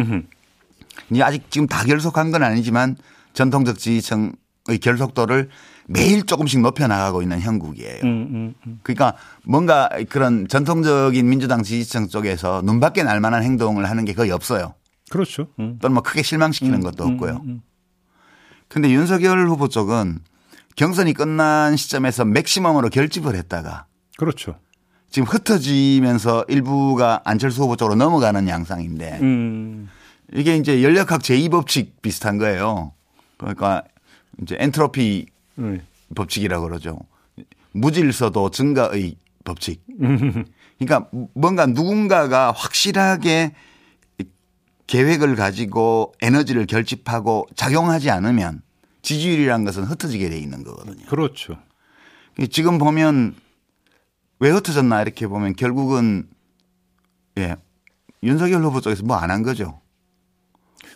이제 1.10 1.22
아직 1.22 1.50
지금 1.50 1.66
다 1.66 1.84
결속한 1.84 2.30
건 2.30 2.42
아니지만 2.42 2.96
전통적 3.32 3.78
지지층의 3.78 4.78
결속도를 4.80 5.48
매일 5.86 6.24
조금씩 6.24 6.60
높여 6.60 6.86
나가고 6.86 7.22
있는 7.22 7.40
형국이에요. 7.40 8.00
음, 8.04 8.28
음, 8.30 8.54
음. 8.66 8.80
그러니까 8.82 9.14
뭔가 9.44 9.88
그런 10.10 10.46
전통적인 10.46 11.26
민주당 11.26 11.62
지지층 11.62 12.08
쪽에서 12.08 12.62
눈밖에 12.62 13.02
날 13.02 13.20
만한 13.20 13.42
행동을 13.42 13.88
하는 13.88 14.04
게 14.04 14.12
거의 14.12 14.30
없어요. 14.30 14.74
그렇죠. 15.10 15.48
음. 15.58 15.78
또는 15.80 15.94
뭐 15.94 16.02
크게 16.02 16.22
실망시키는 16.22 16.80
것도 16.80 17.04
음, 17.04 17.12
없고요. 17.12 17.42
근데 18.68 18.90
윤석열 18.90 19.48
후보 19.48 19.68
쪽은 19.68 20.18
경선이 20.78 21.12
끝난 21.12 21.76
시점에서 21.76 22.24
맥시멈으로 22.24 22.88
결집을 22.88 23.34
했다가 23.34 23.86
그렇죠. 24.16 24.54
지금 25.10 25.26
흩어지면서 25.26 26.44
일부가 26.46 27.20
안철수 27.24 27.62
후보 27.62 27.74
쪽으로 27.74 27.96
넘어가는 27.96 28.46
양상인데 28.46 29.18
음. 29.20 29.88
이게 30.32 30.56
이제 30.56 30.84
연력학 30.84 31.22
제2법칙 31.22 32.00
비슷한 32.00 32.38
거예요. 32.38 32.92
그러니까 33.38 33.82
이제 34.40 34.56
엔트로피 34.60 35.26
네. 35.56 35.82
법칙이라고 36.14 36.68
그러죠. 36.68 37.00
무질서도 37.72 38.50
증가의 38.50 39.16
법칙. 39.42 39.82
그러니까 40.78 41.10
뭔가 41.34 41.66
누군가가 41.66 42.52
확실하게 42.52 43.52
계획을 44.86 45.34
가지고 45.34 46.12
에너지를 46.22 46.66
결집하고 46.66 47.48
작용하지 47.56 48.10
않으면 48.10 48.62
지지율이라는 49.02 49.64
것은 49.64 49.84
흩어지게 49.84 50.28
돼 50.30 50.38
있는 50.38 50.64
거거든요. 50.64 51.04
그렇죠. 51.06 51.56
지금 52.50 52.78
보면 52.78 53.34
왜 54.40 54.50
흩어졌나 54.50 55.02
이렇게 55.02 55.26
보면 55.26 55.54
결국은 55.56 56.28
예 57.38 57.56
윤석열 58.22 58.62
후보 58.62 58.80
쪽에서 58.80 59.04
뭐 59.04 59.16
안 59.16 59.30
한 59.30 59.42
거죠. 59.42 59.80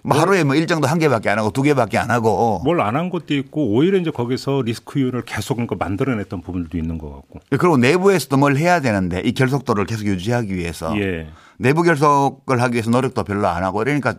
뭐 0.04 0.18
하루에 0.18 0.42
뭐 0.42 0.56
일정도 0.56 0.88
한 0.88 0.98
개밖에 0.98 1.30
안 1.30 1.38
하고 1.38 1.50
두 1.52 1.62
개밖에 1.62 1.96
안 1.96 2.10
하고 2.10 2.60
뭘 2.64 2.80
안 2.80 2.96
한 2.96 3.08
것도 3.10 3.34
있고 3.34 3.68
오히려 3.74 3.98
이제 3.98 4.10
거기서 4.10 4.62
리스크율을 4.62 5.24
계속 5.24 5.54
그러니까 5.54 5.76
만들어냈던 5.76 6.40
부분들도 6.42 6.76
있는 6.76 6.98
것 6.98 7.10
같고. 7.12 7.40
그리고 7.50 7.76
내부에서도 7.76 8.36
뭘 8.36 8.56
해야 8.56 8.80
되는데 8.80 9.20
이 9.20 9.32
결속도를 9.32 9.86
계속 9.86 10.06
유지하기 10.06 10.54
위해서 10.56 10.96
예. 11.00 11.28
내부 11.58 11.82
결속을 11.82 12.60
하기 12.60 12.74
위해서 12.74 12.90
노력도 12.90 13.22
별로 13.24 13.46
안 13.46 13.62
하고 13.62 13.78
그러니까 13.78 14.14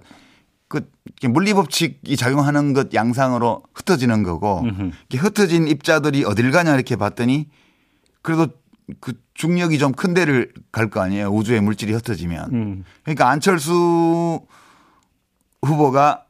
그 1.22 1.28
물리 1.28 1.54
법칙이 1.54 2.16
작용하는 2.18 2.74
것 2.74 2.94
양상으로 2.94 3.64
흩어지는 3.76 4.24
거고 4.24 4.64
이렇게 5.10 5.18
흩어진 5.18 5.68
입자들이 5.68 6.26
어딜 6.26 6.52
가냐 6.52 6.74
이렇게 6.74 6.96
봤더니 6.96 7.48
그래도 8.22 8.48
그 9.00 9.14
중력이 9.36 9.78
좀 9.80 9.94
큰 9.94 10.14
데를 10.14 10.52
갈 10.72 10.90
거 10.90 11.00
아니에요. 11.02 11.30
우주의 11.30 11.62
물질이 11.62 11.94
흩어지면. 11.94 12.50
음. 12.54 12.84
그러니까 13.04 13.30
안철수 13.30 14.42
후보가 15.62 16.26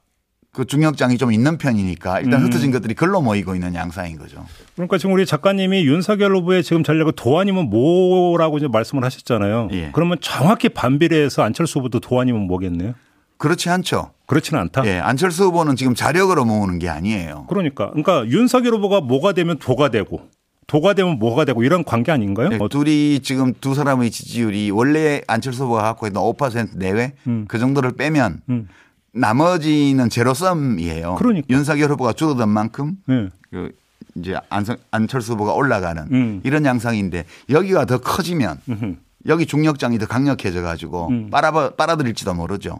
그 0.51 0.65
중력장이 0.65 1.17
좀 1.17 1.31
있는 1.31 1.57
편이니까 1.57 2.19
일단 2.19 2.41
음. 2.41 2.45
흩어진 2.45 2.69
것들이 2.71 2.93
글로 2.93 3.21
모이고 3.21 3.55
있는 3.55 3.73
양상인 3.73 4.19
거죠. 4.19 4.45
그러니까 4.75 4.99
지금 4.99 5.13
우리 5.13 5.25
작가님이 5.25 5.83
윤석열 5.85 6.35
후보의 6.35 6.63
지금 6.63 6.83
전략을 6.83 7.13
도안이면 7.13 7.69
뭐라고 7.71 8.57
이제 8.59 8.67
말씀을 8.67 9.03
하셨잖아요. 9.03 9.69
예. 9.71 9.89
그러면 9.93 10.17
정확히 10.21 10.69
반비례해서 10.69 11.41
안철수 11.41 11.79
후보도 11.79 11.99
도안이면 12.01 12.41
뭐겠네요. 12.41 12.93
그렇지 13.37 13.69
않죠. 13.71 14.11
그렇지는 14.33 14.61
않다. 14.61 14.85
예, 14.87 14.97
안철수 14.97 15.45
후보는 15.45 15.75
지금 15.75 15.93
자력으로 15.93 16.43
모으는 16.43 16.79
게 16.79 16.89
아니에요. 16.89 17.45
그러니까 17.47 17.91
그러니까 17.91 18.25
윤석열 18.27 18.73
후보가 18.73 19.01
뭐가 19.01 19.33
되면 19.33 19.59
도가 19.59 19.89
되고 19.89 20.21
도가 20.65 20.93
되면 20.93 21.19
뭐가 21.19 21.45
되고 21.45 21.63
이런 21.63 21.83
관계 21.83 22.11
아닌가요? 22.11 22.49
예, 22.51 22.57
어, 22.59 22.67
둘이 22.67 23.19
지금 23.19 23.53
두 23.53 23.75
사람의 23.75 24.09
지지율이 24.09 24.71
원래 24.71 25.21
안철수 25.27 25.65
후보가 25.65 25.83
갖고 25.83 26.07
있는 26.07 26.19
5% 26.19 26.77
내외 26.77 27.13
그 27.47 27.59
정도를 27.59 27.91
빼면 27.91 28.41
음. 28.49 28.67
나머지는 29.13 30.09
제로섬이에요. 30.09 31.15
그러니까. 31.15 31.45
윤석열 31.51 31.91
후보가 31.91 32.13
줄어든 32.13 32.49
만큼 32.49 32.97
네. 33.05 33.29
그 33.51 33.71
이제 34.15 34.35
안성, 34.49 34.77
안철수 34.89 35.33
후보가 35.33 35.53
올라가는 35.53 36.07
음. 36.11 36.41
이런 36.43 36.65
양상인데 36.65 37.25
여기가 37.49 37.85
더 37.85 37.99
커지면 37.99 38.57
음흠. 38.67 38.95
여기 39.27 39.45
중력장이 39.45 39.99
더 39.99 40.07
강력해져 40.07 40.61
가지고 40.61 41.09
빨아 41.31 41.75
빨아들일지도 41.75 42.33
모르죠. 42.33 42.79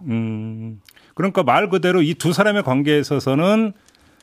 음. 1.14 1.16
그러니까 1.16 1.44
말 1.44 1.70
그대로 1.70 2.02
이 2.02 2.14
두 2.16 2.34
사람의 2.34 2.64
관계에 2.64 3.00
있어서는 3.00 3.74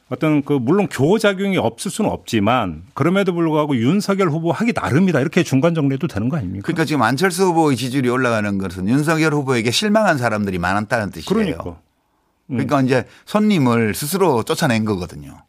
어떤 0.08 0.42
그 0.42 0.54
물론 0.54 0.88
교작용이 0.88 1.56
없을 1.56 1.88
수는 1.90 2.10
없지만 2.10 2.82
그럼에도 2.94 3.32
불구하고 3.32 3.76
윤석열 3.76 4.28
후보 4.30 4.50
하기 4.50 4.72
나름이다 4.74 5.20
이렇게 5.20 5.44
중간 5.44 5.72
정리해도 5.74 6.08
되는 6.08 6.28
거 6.28 6.36
아닙니까? 6.36 6.66
그러니까 6.66 6.84
지금 6.84 7.02
안철수 7.02 7.44
후보의 7.44 7.76
지지율이 7.76 8.08
올라가는 8.08 8.58
것은 8.58 8.88
윤석열 8.88 9.32
후보에게 9.34 9.70
실망한 9.70 10.18
사람들이 10.18 10.58
많았다는 10.58 11.12
뜻이에요. 11.12 11.26
그러니까. 11.28 11.80
그러니까 12.48 12.80
이제 12.82 13.04
손님을 13.26 13.94
스스로 13.94 14.42
쫓아낸 14.42 14.84
거거든요. 14.84 15.44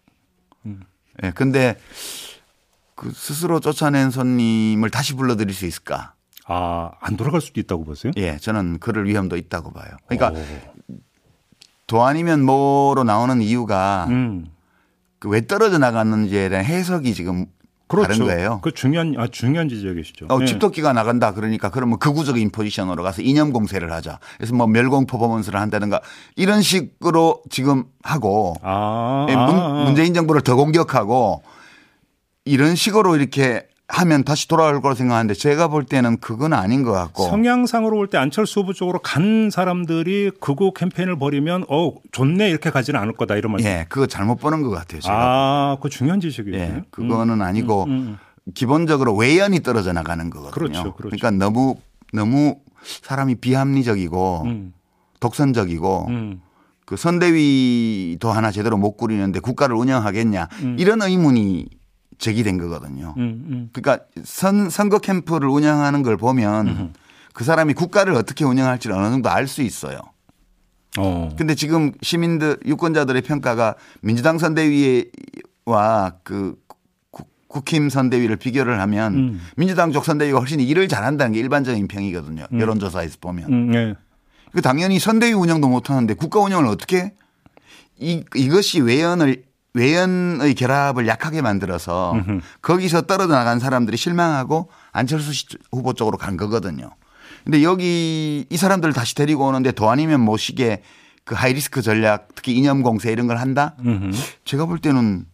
예. 1.24 1.32
근데 1.34 1.76
그 2.96 3.12
스스로 3.12 3.60
쫓아낸 3.60 4.12
손님을 4.12 4.92
다시 4.92 5.16
불러들일 5.16 5.56
수 5.56 5.66
있을까? 5.66 6.14
아, 6.46 6.92
안 7.00 7.18
돌아갈 7.18 7.42
수도 7.42 7.60
있다고 7.60 7.84
보세요? 7.84 8.12
예, 8.18 8.38
저는 8.38 8.78
그럴 8.80 9.06
위험도 9.08 9.38
있다고 9.38 9.72
봐요. 9.74 9.90
그러니까 10.08 10.40
오. 10.40 10.44
도안이면 11.92 12.44
뭐로 12.46 13.04
나오는 13.04 13.42
이유가 13.42 14.06
음. 14.10 14.46
그 15.20 15.28
왜 15.30 15.46
떨어져 15.46 15.78
나갔는지에 15.78 16.48
대한 16.50 16.66
해석이 16.66 17.14
지금 17.14 17.46
그렇죠. 17.88 18.08
다른 18.08 18.26
거예요. 18.26 18.60
그 18.64 18.72
중요한 18.72 19.14
아 19.18 19.28
중요한 19.28 19.68
지적이시죠. 19.68 20.28
어, 20.30 20.40
예. 20.42 20.46
집토끼가 20.46 20.94
나간다 20.94 21.34
그러니까 21.34 21.70
그러면 21.70 22.00
극우적인 22.00 22.50
포지션으로 22.52 23.04
가서 23.04 23.22
이념 23.22 23.52
공세를 23.52 23.92
하자. 23.92 24.20
그래서 24.38 24.56
뭐 24.56 24.66
멸공 24.68 25.06
퍼포먼스를 25.08 25.60
한다든가 25.60 26.00
이런 26.38 26.62
식으로 26.62 27.42
지금 27.50 27.84
하고 28.04 28.56
아, 28.64 29.28
예, 29.30 29.36
아, 29.36 29.46
문, 29.46 29.56
아. 29.60 29.84
문재인 29.84 30.14
정부를 30.14 30.42
더 30.42 30.56
공격하고 30.56 31.44
이런 32.46 32.76
식으로 32.76 33.18
이렇게 33.18 33.68
하면 33.94 34.24
다시 34.24 34.48
돌아올 34.48 34.82
거라 34.82 34.96
생각하는데 34.96 35.34
제가 35.34 35.68
볼 35.68 35.84
때는 35.84 36.18
그건 36.20 36.54
아닌 36.54 36.82
것 36.84 36.92
같고 36.94 37.24
성향상으로 37.28 37.98
볼 37.98 38.08
때 38.08 38.18
안철수 38.18 38.62
후보 38.62 38.72
쪽으로 38.74 39.00
간 39.00 39.50
사람들이 39.52 40.32
극우 40.40 40.72
캠페인을 40.74 41.20
벌이면 41.20 41.66
어 41.70 41.94
좋네 42.12 42.50
이렇게 42.50 42.70
가지는 42.70 43.00
않을 43.02 43.14
거다 43.14 43.36
이런 43.36 43.52
말씀. 43.52 43.68
예, 43.70 43.86
그거 43.90 44.06
잘못 44.08 44.38
보는 44.38 44.62
것 44.62 44.70
같아요. 44.70 45.02
제가. 45.02 45.14
아, 45.16 45.78
그 45.82 45.90
중요한 45.90 46.20
지적이죠. 46.22 46.58
예, 46.58 46.84
그거는 46.90 47.42
아니고 47.42 47.84
음, 47.86 48.18
기본적으로 48.54 49.16
외연이 49.16 49.60
떨어져 49.62 49.92
나가는 49.94 50.30
거거든요. 50.30 50.52
그렇죠, 50.54 50.94
그렇죠. 50.96 51.10
러니까 51.10 51.32
너무 51.32 51.76
너무 52.14 52.56
사람이 53.04 53.36
비합리적이고 53.36 54.44
음, 54.46 54.74
독선적이고 55.20 56.06
음. 56.10 56.42
그 56.86 56.98
선대위도 56.98 58.32
하나 58.32 58.52
제대로 58.52 58.78
못 58.78 58.98
꾸리는데 58.98 59.40
국가를 59.40 59.76
운영하겠냐 59.76 60.48
이런 60.78 61.02
의문이 61.02 61.68
제기된 62.22 62.58
거거든요. 62.60 63.14
음, 63.18 63.44
음. 63.50 63.70
그러니까 63.74 64.06
선, 64.24 64.70
선거 64.70 65.00
캠프를 65.00 65.50
운영하는 65.50 66.04
걸 66.04 66.16
보면 66.18 66.94
그 67.34 67.44
사람이 67.44 67.74
국가를 67.74 68.14
어떻게 68.14 68.46
운영할지를 68.46 68.96
어느 68.96 69.10
정도 69.10 69.30
알 69.30 69.48
수 69.48 69.62
있어요. 69.62 70.00
어. 70.98 71.30
근데 71.38 71.56
지금 71.56 71.92
시민들 72.02 72.58
유권자들의 72.66 73.22
평가가 73.24 73.76
민주당 74.02 74.38
선대위와 74.38 76.14
그 76.24 76.56
국- 77.10 77.30
국힘 77.48 77.90
선대위를 77.90 78.36
비교를 78.38 78.80
하면 78.82 79.14
음. 79.16 79.42
민주당 79.58 79.92
쪽 79.92 80.06
선대위가 80.06 80.40
훨씬 80.40 80.60
일을 80.60 80.88
잘한다는 80.88 81.34
게 81.34 81.40
일반적인 81.40 81.88
평이거든요. 81.88 82.46
여론조사에서 82.52 83.18
보면. 83.22 83.52
음, 83.52 83.74
예. 83.76 83.96
그 84.52 84.62
당연히 84.62 85.00
선대위 85.00 85.34
운영도 85.34 85.70
못 85.70 85.90
하는데 85.90 86.14
국가 86.14 86.40
운영을 86.42 86.66
어떻게 86.68 86.98
해? 86.98 87.14
이 87.98 88.24
이것이 88.36 88.82
외연을 88.82 89.44
외연의 89.74 90.54
결합을 90.56 91.08
약하게 91.08 91.42
만들어서 91.42 92.14
거기서 92.62 93.04
떨어져 93.04 93.34
나간 93.34 93.60
사람들이 93.60 93.96
실망하고 93.98 94.70
안철수 94.92 95.34
씨 95.34 95.46
후보 95.72 95.94
쪽으로 95.94 96.18
간 96.18 96.36
거거든요. 96.38 96.90
근데 97.44 97.64
여기 97.64 98.46
이 98.50 98.58
사람들을 98.58 98.94
다시 98.94 99.16
데리고 99.16 99.48
오는데 99.48 99.72
더 99.72 99.90
아니면 99.90 100.20
모시게 100.22 100.84
그 101.24 101.36
high 101.36 101.59
risk 101.59 101.82
전략 101.82 102.30
특히 102.36 102.54
이념 102.56 102.82
공세 102.84 103.12
이런 103.12 103.28
걸 103.28 103.38
한다? 103.38 103.76
음흠. 103.86 104.12
제가 104.44 104.66
볼 104.66 104.80
때는 104.80 105.26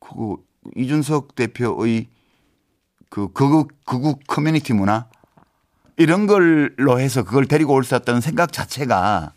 그 0.00 0.36
이준석 0.76 1.34
대표의 1.34 2.08
그 3.08 3.32
극우 3.32 3.68
극우 3.86 4.16
커뮤니티 4.26 4.72
문화 4.74 5.06
이런 5.96 6.26
걸로 6.26 7.00
해서 7.00 7.22
그걸 7.22 7.46
데리고 7.46 7.74
올 7.74 7.82
수 7.84 7.96
있다는 7.96 8.20
생각 8.20 8.52
자체가 8.52 9.32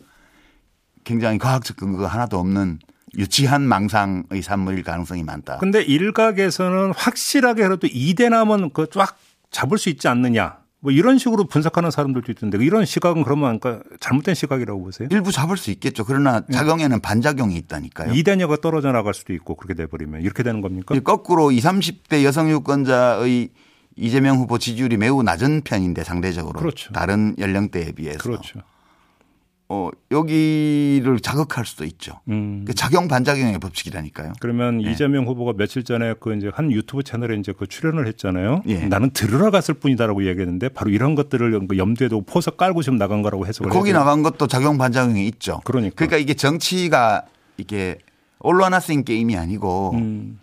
굉장히 1.04 1.38
과학적 1.38 1.76
근거가 1.76 2.06
하나도 2.08 2.38
없는 2.38 2.78
유치한 3.18 3.62
망상의 3.62 4.42
산물일 4.42 4.82
가능성이 4.82 5.22
많다. 5.22 5.58
근데 5.58 5.82
일각에서는 5.82 6.92
확실하게 6.94 7.62
그래도 7.62 7.86
이대남은 7.90 8.70
그 8.70 8.86
쫙 8.90 9.16
잡을 9.50 9.78
수 9.78 9.88
있지 9.88 10.08
않느냐. 10.08 10.58
뭐 10.80 10.92
이런 10.92 11.16
식으로 11.16 11.44
분석하는 11.46 11.90
사람들도 11.90 12.30
있던데 12.32 12.58
이런 12.62 12.84
시각은 12.84 13.22
그러면 13.24 13.58
그러니까 13.58 13.82
잘못된 14.00 14.34
시각이라고 14.34 14.82
보세요? 14.82 15.08
일부 15.10 15.32
잡을 15.32 15.56
수 15.56 15.70
있겠죠. 15.70 16.04
그러나 16.04 16.42
작용에는 16.52 17.00
반작용이 17.00 17.56
있다니까요. 17.56 18.12
이대녀가 18.12 18.56
떨어져 18.56 18.92
나갈 18.92 19.14
수도 19.14 19.32
있고 19.32 19.54
그렇게 19.54 19.72
돼버리면 19.74 20.20
이렇게 20.20 20.42
되는 20.42 20.60
겁니까? 20.60 20.94
거꾸로 21.00 21.50
20, 21.50 21.64
30대 21.64 22.22
여성 22.24 22.50
유권자의 22.50 23.48
이재명 23.96 24.36
후보 24.36 24.58
지지율이 24.58 24.98
매우 24.98 25.22
낮은 25.22 25.62
편인데 25.62 26.04
상대적으로 26.04 26.58
그렇죠. 26.58 26.92
다른 26.92 27.34
연령대에 27.38 27.92
비해서 27.92 28.18
그렇죠. 28.18 28.60
어, 29.68 29.90
여기를 30.10 31.20
자극할 31.20 31.64
수도 31.64 31.84
있죠. 31.84 32.20
음. 32.28 32.64
그 32.66 32.74
작용 32.74 33.08
반작용의 33.08 33.58
법칙이라니까요. 33.58 34.34
그러면 34.40 34.78
네. 34.78 34.92
이재명 34.92 35.26
후보가 35.26 35.54
며칠 35.56 35.84
전에 35.84 36.14
그 36.20 36.36
이제 36.36 36.50
한 36.52 36.70
유튜브 36.70 37.02
채널에 37.02 37.36
이제 37.36 37.52
그 37.56 37.66
출연을 37.66 38.06
했잖아요. 38.08 38.62
예. 38.66 38.86
나는 38.86 39.10
들으러 39.10 39.50
갔을 39.50 39.74
뿐이다라고 39.74 40.26
얘기했는데 40.26 40.68
바로 40.68 40.90
이런 40.90 41.14
것들을 41.14 41.66
그 41.66 41.78
염두에 41.78 42.08
두고 42.08 42.22
포서 42.26 42.50
깔고 42.50 42.82
지금 42.82 42.98
나간 42.98 43.22
거라고 43.22 43.46
해석을 43.46 43.70
거기 43.70 43.90
돼요. 43.90 44.00
나간 44.00 44.22
것도 44.22 44.46
작용 44.48 44.76
반작용이 44.76 45.26
있죠. 45.28 45.60
그러니까. 45.64 45.94
그러니까 45.96 46.18
이게 46.18 46.34
정치가 46.34 47.24
이게 47.56 47.98
올라나싱 48.40 49.04
게임이 49.04 49.36
아니고 49.36 49.92
음. 49.94 50.40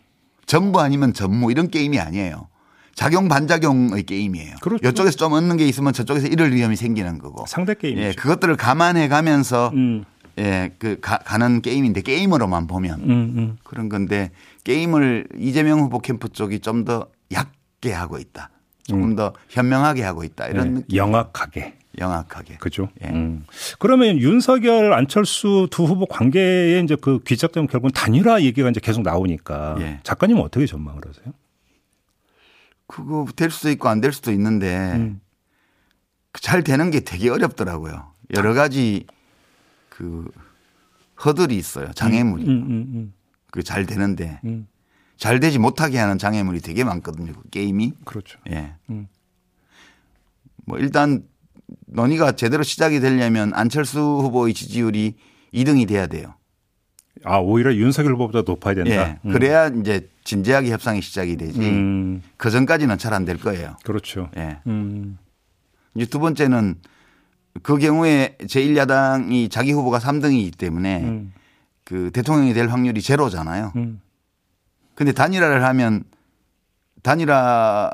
전부 0.48 0.82
아니면 0.82 1.14
전무 1.14 1.52
이런 1.52 1.70
게임이 1.70 2.00
아니에요. 2.00 2.48
작용 2.96 3.28
반작용의 3.28 4.04
게임이에요. 4.04 4.56
그렇죠. 4.62 4.88
이쪽에서 4.90 5.18
좀 5.18 5.34
얻는 5.34 5.58
게 5.58 5.68
있으면 5.68 5.94
저쪽에서 5.94 6.28
잃을 6.28 6.54
위험이 6.54 6.76
생기는 6.76 7.18
거고. 7.20 7.46
상대 7.48 7.74
게임이죠. 7.74 8.08
예, 8.08 8.12
그것들을 8.14 8.56
감안해 8.58 9.08
가면서 9.08 9.72
음. 9.74 10.04
예, 10.40 10.72
그 10.80 11.00
가, 11.02 11.18
가는 11.18 11.62
게임인데 11.62 12.02
게임으로만 12.02 12.68
보면 12.68 13.00
음, 13.02 13.10
음. 13.10 13.58
그런 13.64 13.90
건데 13.90 14.32
게임을 14.64 15.28
이재명 15.38 15.80
후보 15.80 16.00
캠프 16.00 16.30
쪽이 16.30 16.60
좀 16.60 16.86
더 16.86 17.08
얕게 17.32 17.92
하고 17.94 18.18
있다. 18.18 18.50
조금 18.88 19.16
더 19.16 19.34
현명하게 19.50 20.04
하고 20.04 20.24
있다. 20.24 20.48
이런 20.48 20.74
네. 20.76 20.82
영악하게. 20.96 21.76
영악하게. 22.00 22.56
그죠. 22.56 22.90
예. 23.04 23.10
음. 23.10 23.46
그러면 23.80 24.18
윤석열, 24.18 24.94
안철수 24.94 25.68
두 25.72 25.84
후보 25.84 26.06
관계에 26.06 26.80
이제 26.80 26.96
그 27.00 27.20
귀착점 27.26 27.68
결국은 27.68 27.92
단일화 27.94 28.42
얘기가 28.44 28.70
이제 28.70 28.80
계속 28.82 29.02
나오니까 29.04 29.76
예. 29.80 30.00
작가님은 30.04 30.42
어떻게 30.42 30.66
전망을 30.66 31.02
하세요? 31.08 31.34
그거 32.92 33.26
될 33.36 33.50
수도 33.52 33.70
있고 33.72 33.88
안 33.88 34.02
될 34.02 34.12
수도 34.12 34.32
있는데 34.32 34.94
음. 34.96 35.22
잘 36.34 36.64
되는 36.64 36.92
게 36.92 37.00
되게 37.02 37.30
어렵더라고요. 37.30 38.12
여러 38.36 38.54
가지 38.54 39.06
그 39.90 40.30
허들이 41.24 41.56
있어요. 41.58 41.92
장애물이. 41.94 42.44
음, 42.44 42.50
음, 42.50 42.72
음. 42.94 43.14
그잘 43.52 43.86
되는데 43.86 44.40
음. 44.46 44.68
잘 45.18 45.40
되지 45.40 45.60
못하게 45.60 46.00
하는 46.00 46.18
장애물이 46.18 46.62
되게 46.62 46.84
많거든요. 46.84 47.34
그 47.34 47.50
게임이. 47.50 47.94
그렇죠. 48.06 48.40
예. 48.50 48.76
음. 48.90 49.08
뭐 50.66 50.78
일단 50.80 51.24
논의가 51.88 52.34
제대로 52.34 52.64
시작이 52.64 53.00
되려면 53.00 53.54
안철수 53.54 54.00
후보의 54.00 54.54
지지율이 54.54 55.16
2등이 55.54 55.88
돼야 55.88 56.08
돼요. 56.08 56.36
아 57.24 57.38
오히려 57.38 57.74
윤석열 57.76 58.14
후보보다 58.14 58.42
높아야 58.46 58.76
된다. 58.76 58.92
예. 59.24 59.32
그래야 59.32 59.68
이제 59.68 60.10
진지하게 60.24 60.72
협상이 60.72 61.02
시작이 61.02 61.38
되지. 61.38 61.60
음, 61.60 62.22
그 62.38 62.50
전까지는 62.50 62.98
잘 62.98 63.14
안 63.14 63.26
될 63.26 63.38
거예요. 63.38 63.76
그렇죠. 63.84 64.30
예. 64.38 64.60
음, 64.68 65.18
이제 65.96 66.06
두 66.06 66.20
번째는 66.20 66.76
그 67.64 67.78
경우에 67.78 68.38
제1야당이 68.42 69.52
자기 69.52 69.72
후보가 69.72 70.00
3등이기 70.00 70.58
때문에 70.58 71.04
음, 71.04 71.34
그 71.84 72.10
대통령이 72.12 72.54
될 72.54 72.68
확률이 72.70 73.02
제로잖아요. 73.02 73.74
음. 73.76 74.02
근데 74.96 75.12
단일화를 75.12 75.64
하면 75.64 76.04
단일화 77.04 77.90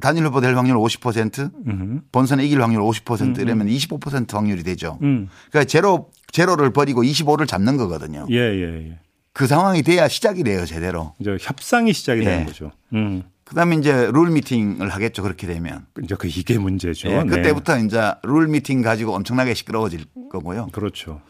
단일 0.00 0.26
후보 0.26 0.40
될 0.40 0.56
확률 0.56 0.76
50% 0.76 1.50
음, 1.66 2.02
본선에 2.12 2.44
이길 2.44 2.62
확률 2.62 2.82
50% 2.82 3.38
이러면 3.38 3.66
25% 3.66 4.34
확률이 4.34 4.62
되죠. 4.62 4.98
음. 5.02 5.28
그러니까 5.50 5.64
제로 5.68 6.10
제로를 6.32 6.70
버리고 6.72 7.02
25를 7.02 7.48
잡는 7.48 7.78
거거든요. 7.78 8.26
예, 8.30 8.36
예, 8.36 8.90
예. 8.90 8.98
그 9.32 9.46
상황이 9.46 9.82
돼야 9.82 10.06
시작이 10.08 10.44
돼요, 10.44 10.66
제대로. 10.66 11.14
이제 11.18 11.36
협상이 11.40 11.92
시작이 11.94 12.22
되는 12.24 12.42
예. 12.42 12.44
거죠. 12.44 12.72
음. 12.92 13.22
그다음에 13.44 13.76
이제 13.76 14.10
룰 14.12 14.30
미팅을 14.30 14.88
하겠죠. 14.90 15.22
그렇게 15.22 15.46
되면. 15.46 15.86
이제 16.02 16.14
그 16.16 16.26
이게 16.26 16.58
문제죠. 16.58 17.08
예, 17.08 17.22
네. 17.22 17.24
그때부터 17.24 17.78
이제 17.78 18.12
룰 18.22 18.48
미팅 18.48 18.82
가지고 18.82 19.14
엄청나게 19.14 19.54
시끄러워질 19.54 20.04
거고요. 20.30 20.68
그렇죠. 20.72 21.22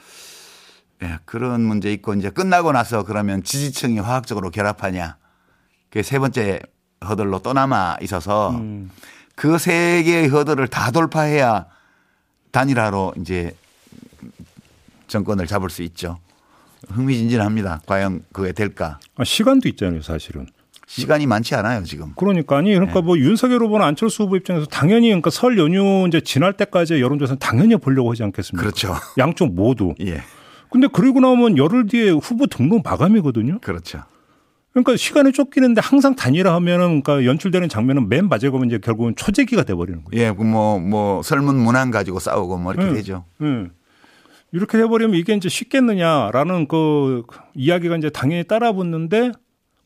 예, 1.03 1.19
그런 1.25 1.63
문제 1.63 1.93
있고 1.93 2.15
이제 2.15 2.31
끝나고 2.31 2.73
나서 2.73 3.05
그러면 3.05 3.45
지지층이 3.45 3.99
화학적으로 4.01 4.51
결합하냐. 4.51 5.19
그게 5.91 6.03
세 6.03 6.19
번째 6.19 6.61
허들로 7.09 7.41
또 7.41 7.53
남아 7.53 7.99
있어서 8.03 8.51
음. 8.51 8.91
그세 9.35 10.03
개의 10.03 10.29
허들을 10.29 10.67
다 10.69 10.91
돌파해야 10.91 11.67
단일화로 12.51 13.15
이제 13.21 13.55
정권을 15.09 15.47
잡을 15.47 15.71
수 15.71 15.83
있죠. 15.83 16.19
흥미진진합니다. 16.89 17.83
과연 17.87 18.25
그게 18.33 18.53
될까? 18.53 18.99
아, 19.17 19.25
시간도 19.25 19.69
있잖아요, 19.71 20.03
사실은. 20.03 20.47
시간이 20.87 21.27
많지 21.27 21.55
않아요, 21.57 21.83
지금. 21.83 22.13
그러니까 22.17 22.59
아니 22.59 22.71
네. 22.71 22.77
그러니까 22.77 23.03
뭐 23.03 23.19
윤석열 23.19 23.63
후보나 23.63 23.87
안철수 23.87 24.23
후보 24.23 24.37
입장에서 24.37 24.67
당연히 24.67 25.09
그러니까 25.09 25.31
설 25.31 25.59
연휴 25.59 26.07
이제 26.07 26.21
지날 26.21 26.53
때까지 26.53 27.01
여론조사는 27.01 27.39
당연히 27.41 27.77
보려고 27.77 28.13
하지 28.13 28.23
않겠습니까? 28.23 28.63
그렇죠. 28.63 28.95
양쪽 29.19 29.53
모두. 29.53 29.95
예. 30.01 30.23
근데 30.71 30.87
그리고 30.93 31.21
나면 31.21 31.59
열흘 31.59 31.87
뒤에 31.87 32.11
후보 32.11 32.47
등록 32.47 32.83
마감이거든요. 32.85 33.59
그렇죠. 33.61 34.03
그러니까 34.77 34.95
시간이 34.99 35.33
쫓기는데 35.33 35.81
항상 35.83 36.15
단일화하면은 36.15 37.01
그러니까 37.03 37.25
연출되는 37.25 37.71
장면은 37.71 38.11
맨 38.11 38.29
마지막에 38.29 38.67
이제 38.67 38.79
결국은 38.79 39.17
초재기가 39.17 39.63
돼버리는 39.63 40.05
거예요. 40.05 40.23
예, 40.23 40.31
뭐, 40.31 40.79
뭐, 40.79 41.23
설문 41.23 41.57
문항 41.57 41.91
가지고 41.91 42.21
싸우고 42.21 42.59
뭐 42.59 42.75
이렇게 42.75 42.91
음. 42.91 42.95
되죠. 42.95 43.25
예. 43.43 43.69
이렇게 44.53 44.77
해버리면 44.77 45.15
이게 45.17 45.33
이제 45.33 45.49
쉽겠느냐라는 45.49 46.69
그 46.69 47.23
이야기가 47.55 47.97
이제 47.97 48.11
당연히 48.11 48.45
따라붙는데 48.45 49.33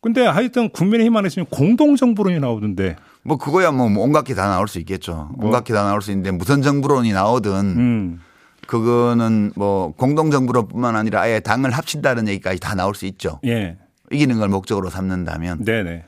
근데 0.01 0.27
하여튼 0.27 0.69
국민의힘 0.71 1.17
안에서는 1.17 1.47
공동정부론이 1.51 2.41
나오던데 2.41 2.97
뭐 3.23 3.37
그거야 3.39 3.71
뭐 3.71 3.87
온갖 4.03 4.25
게 4.25 4.35
다 4.35 4.49
나올 4.49 4.67
수 4.67 4.81
있겠죠. 4.81 5.31
온갖 5.39 5.63
게 5.63 5.73
다 5.73 5.85
나올 5.85 6.03
수 6.03 6.11
있는데 6.11 6.33
무슨 6.33 6.63
정부론이 6.63 7.13
나오든 7.13 7.53
음. 7.53 8.21
그거는 8.67 9.53
뭐 9.55 9.93
공동정부론뿐만 9.97 10.97
아니라 10.97 11.21
아예 11.21 11.39
당을 11.39 11.71
합친다는 11.71 12.27
얘기까지 12.29 12.59
다 12.59 12.75
나올 12.75 12.95
수 12.97 13.07
있죠. 13.07 13.39
예. 13.47 13.77
이기는 14.11 14.39
걸 14.39 14.49
목적으로 14.49 14.91
삼는다면. 14.91 15.65
네네. 15.65 16.05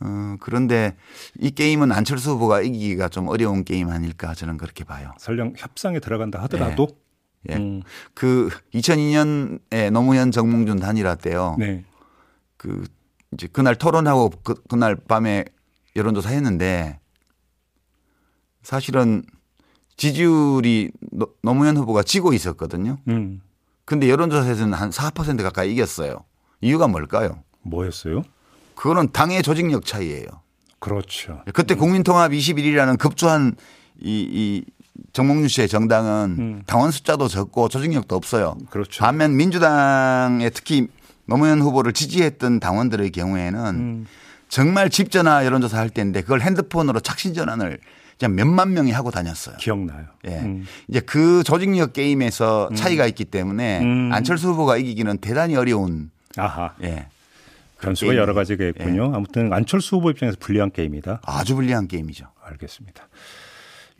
어, 0.00 0.36
그런데 0.40 0.96
이 1.38 1.50
게임은 1.50 1.92
안철수 1.92 2.32
후보가 2.32 2.62
이기기가 2.62 3.08
좀 3.08 3.28
어려운 3.28 3.64
게임 3.64 3.90
아닐까 3.90 4.34
저는 4.34 4.56
그렇게 4.56 4.82
봐요. 4.84 5.12
설령 5.18 5.54
협상에 5.56 6.00
들어간다 6.00 6.42
하더라도 6.44 6.88
예. 7.48 7.56
음. 7.56 7.82
그 8.14 8.48
2002년에 8.74 9.90
노무현 9.92 10.30
정몽준 10.32 10.80
단일화 10.80 11.14
때요. 11.16 11.56
네. 11.58 11.84
그 12.56 12.84
이제 13.32 13.46
그날 13.52 13.76
토론하고 13.76 14.30
그, 14.42 14.54
그날 14.68 14.96
밤에 14.96 15.44
여론조사 15.94 16.30
했는데 16.30 16.98
사실은 18.62 19.22
지지율이 19.96 20.90
노- 21.12 21.34
노무현 21.42 21.76
후보가 21.76 22.02
지고 22.02 22.32
있었거든요. 22.32 22.98
음. 23.08 23.40
근데 23.84 24.08
여론조사에서는 24.08 24.72
한 24.72 24.90
4% 24.90 25.42
가까이 25.42 25.72
이겼어요. 25.72 26.24
이유가 26.64 26.88
뭘까요? 26.88 27.42
뭐였어요? 27.62 28.22
그거는 28.74 29.12
당의 29.12 29.42
조직력 29.42 29.84
차이예요. 29.84 30.26
그렇죠. 30.78 31.42
그때 31.52 31.74
국민통합 31.74 32.32
21이라는 32.32 32.98
급조한 32.98 33.54
이, 34.00 34.26
이 34.30 34.64
정몽준 35.12 35.48
씨의 35.48 35.68
정당은 35.68 36.36
음. 36.38 36.62
당원 36.66 36.90
숫자도 36.90 37.28
적고 37.28 37.68
조직력도 37.68 38.16
없어요. 38.16 38.56
그렇죠. 38.70 39.02
반면 39.02 39.36
민주당에 39.36 40.50
특히 40.50 40.88
노무현 41.26 41.60
후보를 41.60 41.92
지지했던 41.92 42.60
당원들의 42.60 43.10
경우에는 43.10 43.66
음. 43.66 44.06
정말 44.48 44.88
집전화 44.88 45.44
여론조사 45.44 45.78
할 45.78 45.90
때인데 45.90 46.22
그걸 46.22 46.40
핸드폰으로 46.40 47.00
착신 47.00 47.34
전환을 47.34 47.78
그냥 48.18 48.36
몇만 48.36 48.72
명이 48.72 48.90
하고 48.92 49.10
다녔어요. 49.10 49.56
기억나요. 49.56 50.06
예. 50.26 50.38
음. 50.38 50.66
이제 50.88 51.00
그 51.00 51.42
조직력 51.44 51.92
게임에서 51.92 52.70
차이가 52.74 53.06
있기 53.06 53.24
때문에 53.24 53.80
음. 53.80 54.10
안철수 54.12 54.48
후보가 54.50 54.76
이기기는 54.76 55.18
대단히 55.18 55.56
어려운 55.56 56.10
아하. 56.38 56.74
예. 56.82 57.06
변수가. 57.80 58.16
여러 58.16 58.32
가지가 58.34 58.64
있군요. 58.66 59.12
아무튼 59.14 59.52
안철수 59.52 59.96
후보 59.96 60.10
입장에서 60.10 60.36
불리한 60.40 60.70
게임이다. 60.70 61.20
아주 61.24 61.54
불리한 61.54 61.86
게임이죠. 61.88 62.26
알겠습니다. 62.42 63.08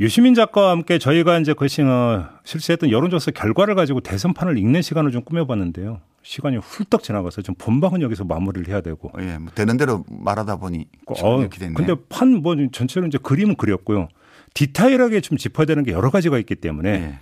유시민 0.01 0.35
작가와 0.35 0.70
함께 0.70 0.99
저희가 0.99 1.38
이제 1.38 1.53
그 1.57 1.68
시- 1.68 1.83
어, 1.83 2.29
실시했던 2.44 2.90
여론조사 2.90 3.31
결과를 3.33 3.75
가지고 3.77 4.01
대선판을 4.01 4.59
읽는 4.59 4.83
시간을 4.83 5.12
좀 5.12 5.23
꾸며봤는데요. 5.23 6.01
시간이 6.23 6.57
훌떡 6.57 7.03
지나가서 7.03 7.42
좀 7.42 7.55
본방은 7.57 8.01
여기서 8.03 8.25
마무리를 8.25 8.66
해야 8.68 8.81
되고. 8.81 9.12
예. 9.20 9.37
뭐 9.38 9.53
되는 9.55 9.77
대로 9.77 10.05
말하다 10.09 10.57
보니 10.57 10.87
어, 11.23 11.40
이렇게 11.40 11.59
됐네요. 11.59 11.75
근데 11.77 11.94
판 12.09 12.29
뭐 12.42 12.57
전체로 12.73 13.07
이제 13.07 13.18
그림은 13.23 13.57
그렸고요. 13.57 14.09
디테일하게 14.55 15.20
좀 15.20 15.37
짚어야 15.37 15.66
되는 15.66 15.83
게 15.85 15.92
여러 15.92 16.11
가지가 16.11 16.38
있기 16.38 16.55
때문에 16.57 16.88
예. 16.90 17.18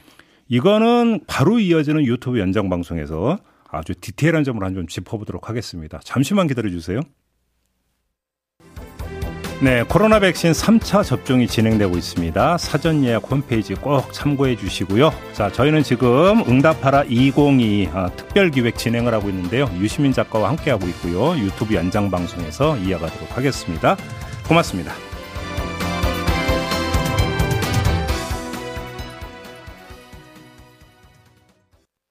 이거는 0.49 1.21
바로 1.27 1.59
이어지는 1.59 2.05
유튜브 2.07 2.39
연장 2.39 2.69
방송에서 2.71 3.39
아주 3.73 3.95
디테일한 3.95 4.45
점을 4.45 4.63
한 4.63 4.73
좀 4.75 4.87
짚어보도록 4.87 5.49
하겠습니다. 5.49 6.01
잠시만 6.05 6.47
기다려 6.47 6.71
주세요. 6.71 7.01
네, 9.61 9.85
코로나 9.85 10.19
백신 10.19 10.51
3차 10.51 11.05
접종이 11.05 11.47
진행되고 11.47 11.97
있습니다. 11.97 12.59
사전 12.59 13.05
예약 13.05 13.31
홈페이지 13.31 13.75
꼭 13.75 14.13
참고해 14.13 14.57
주시고요. 14.57 15.13
자, 15.35 15.53
저희는 15.53 15.85
지금 15.85 16.43
응답하라 16.49 17.05
2022 17.05 17.89
아, 17.95 18.11
특별 18.17 18.51
기획 18.51 18.77
진행을 18.77 19.15
하고 19.15 19.29
있는데요. 19.29 19.67
유시민 19.79 20.13
작가와 20.13 20.49
함께 20.49 20.71
하고 20.73 20.89
있고요. 20.89 21.39
유튜브 21.39 21.75
연장 21.75 22.11
방송에서 22.11 22.77
이어가도록 22.79 23.37
하겠습니다. 23.37 23.97
고맙습니다. 24.49 25.12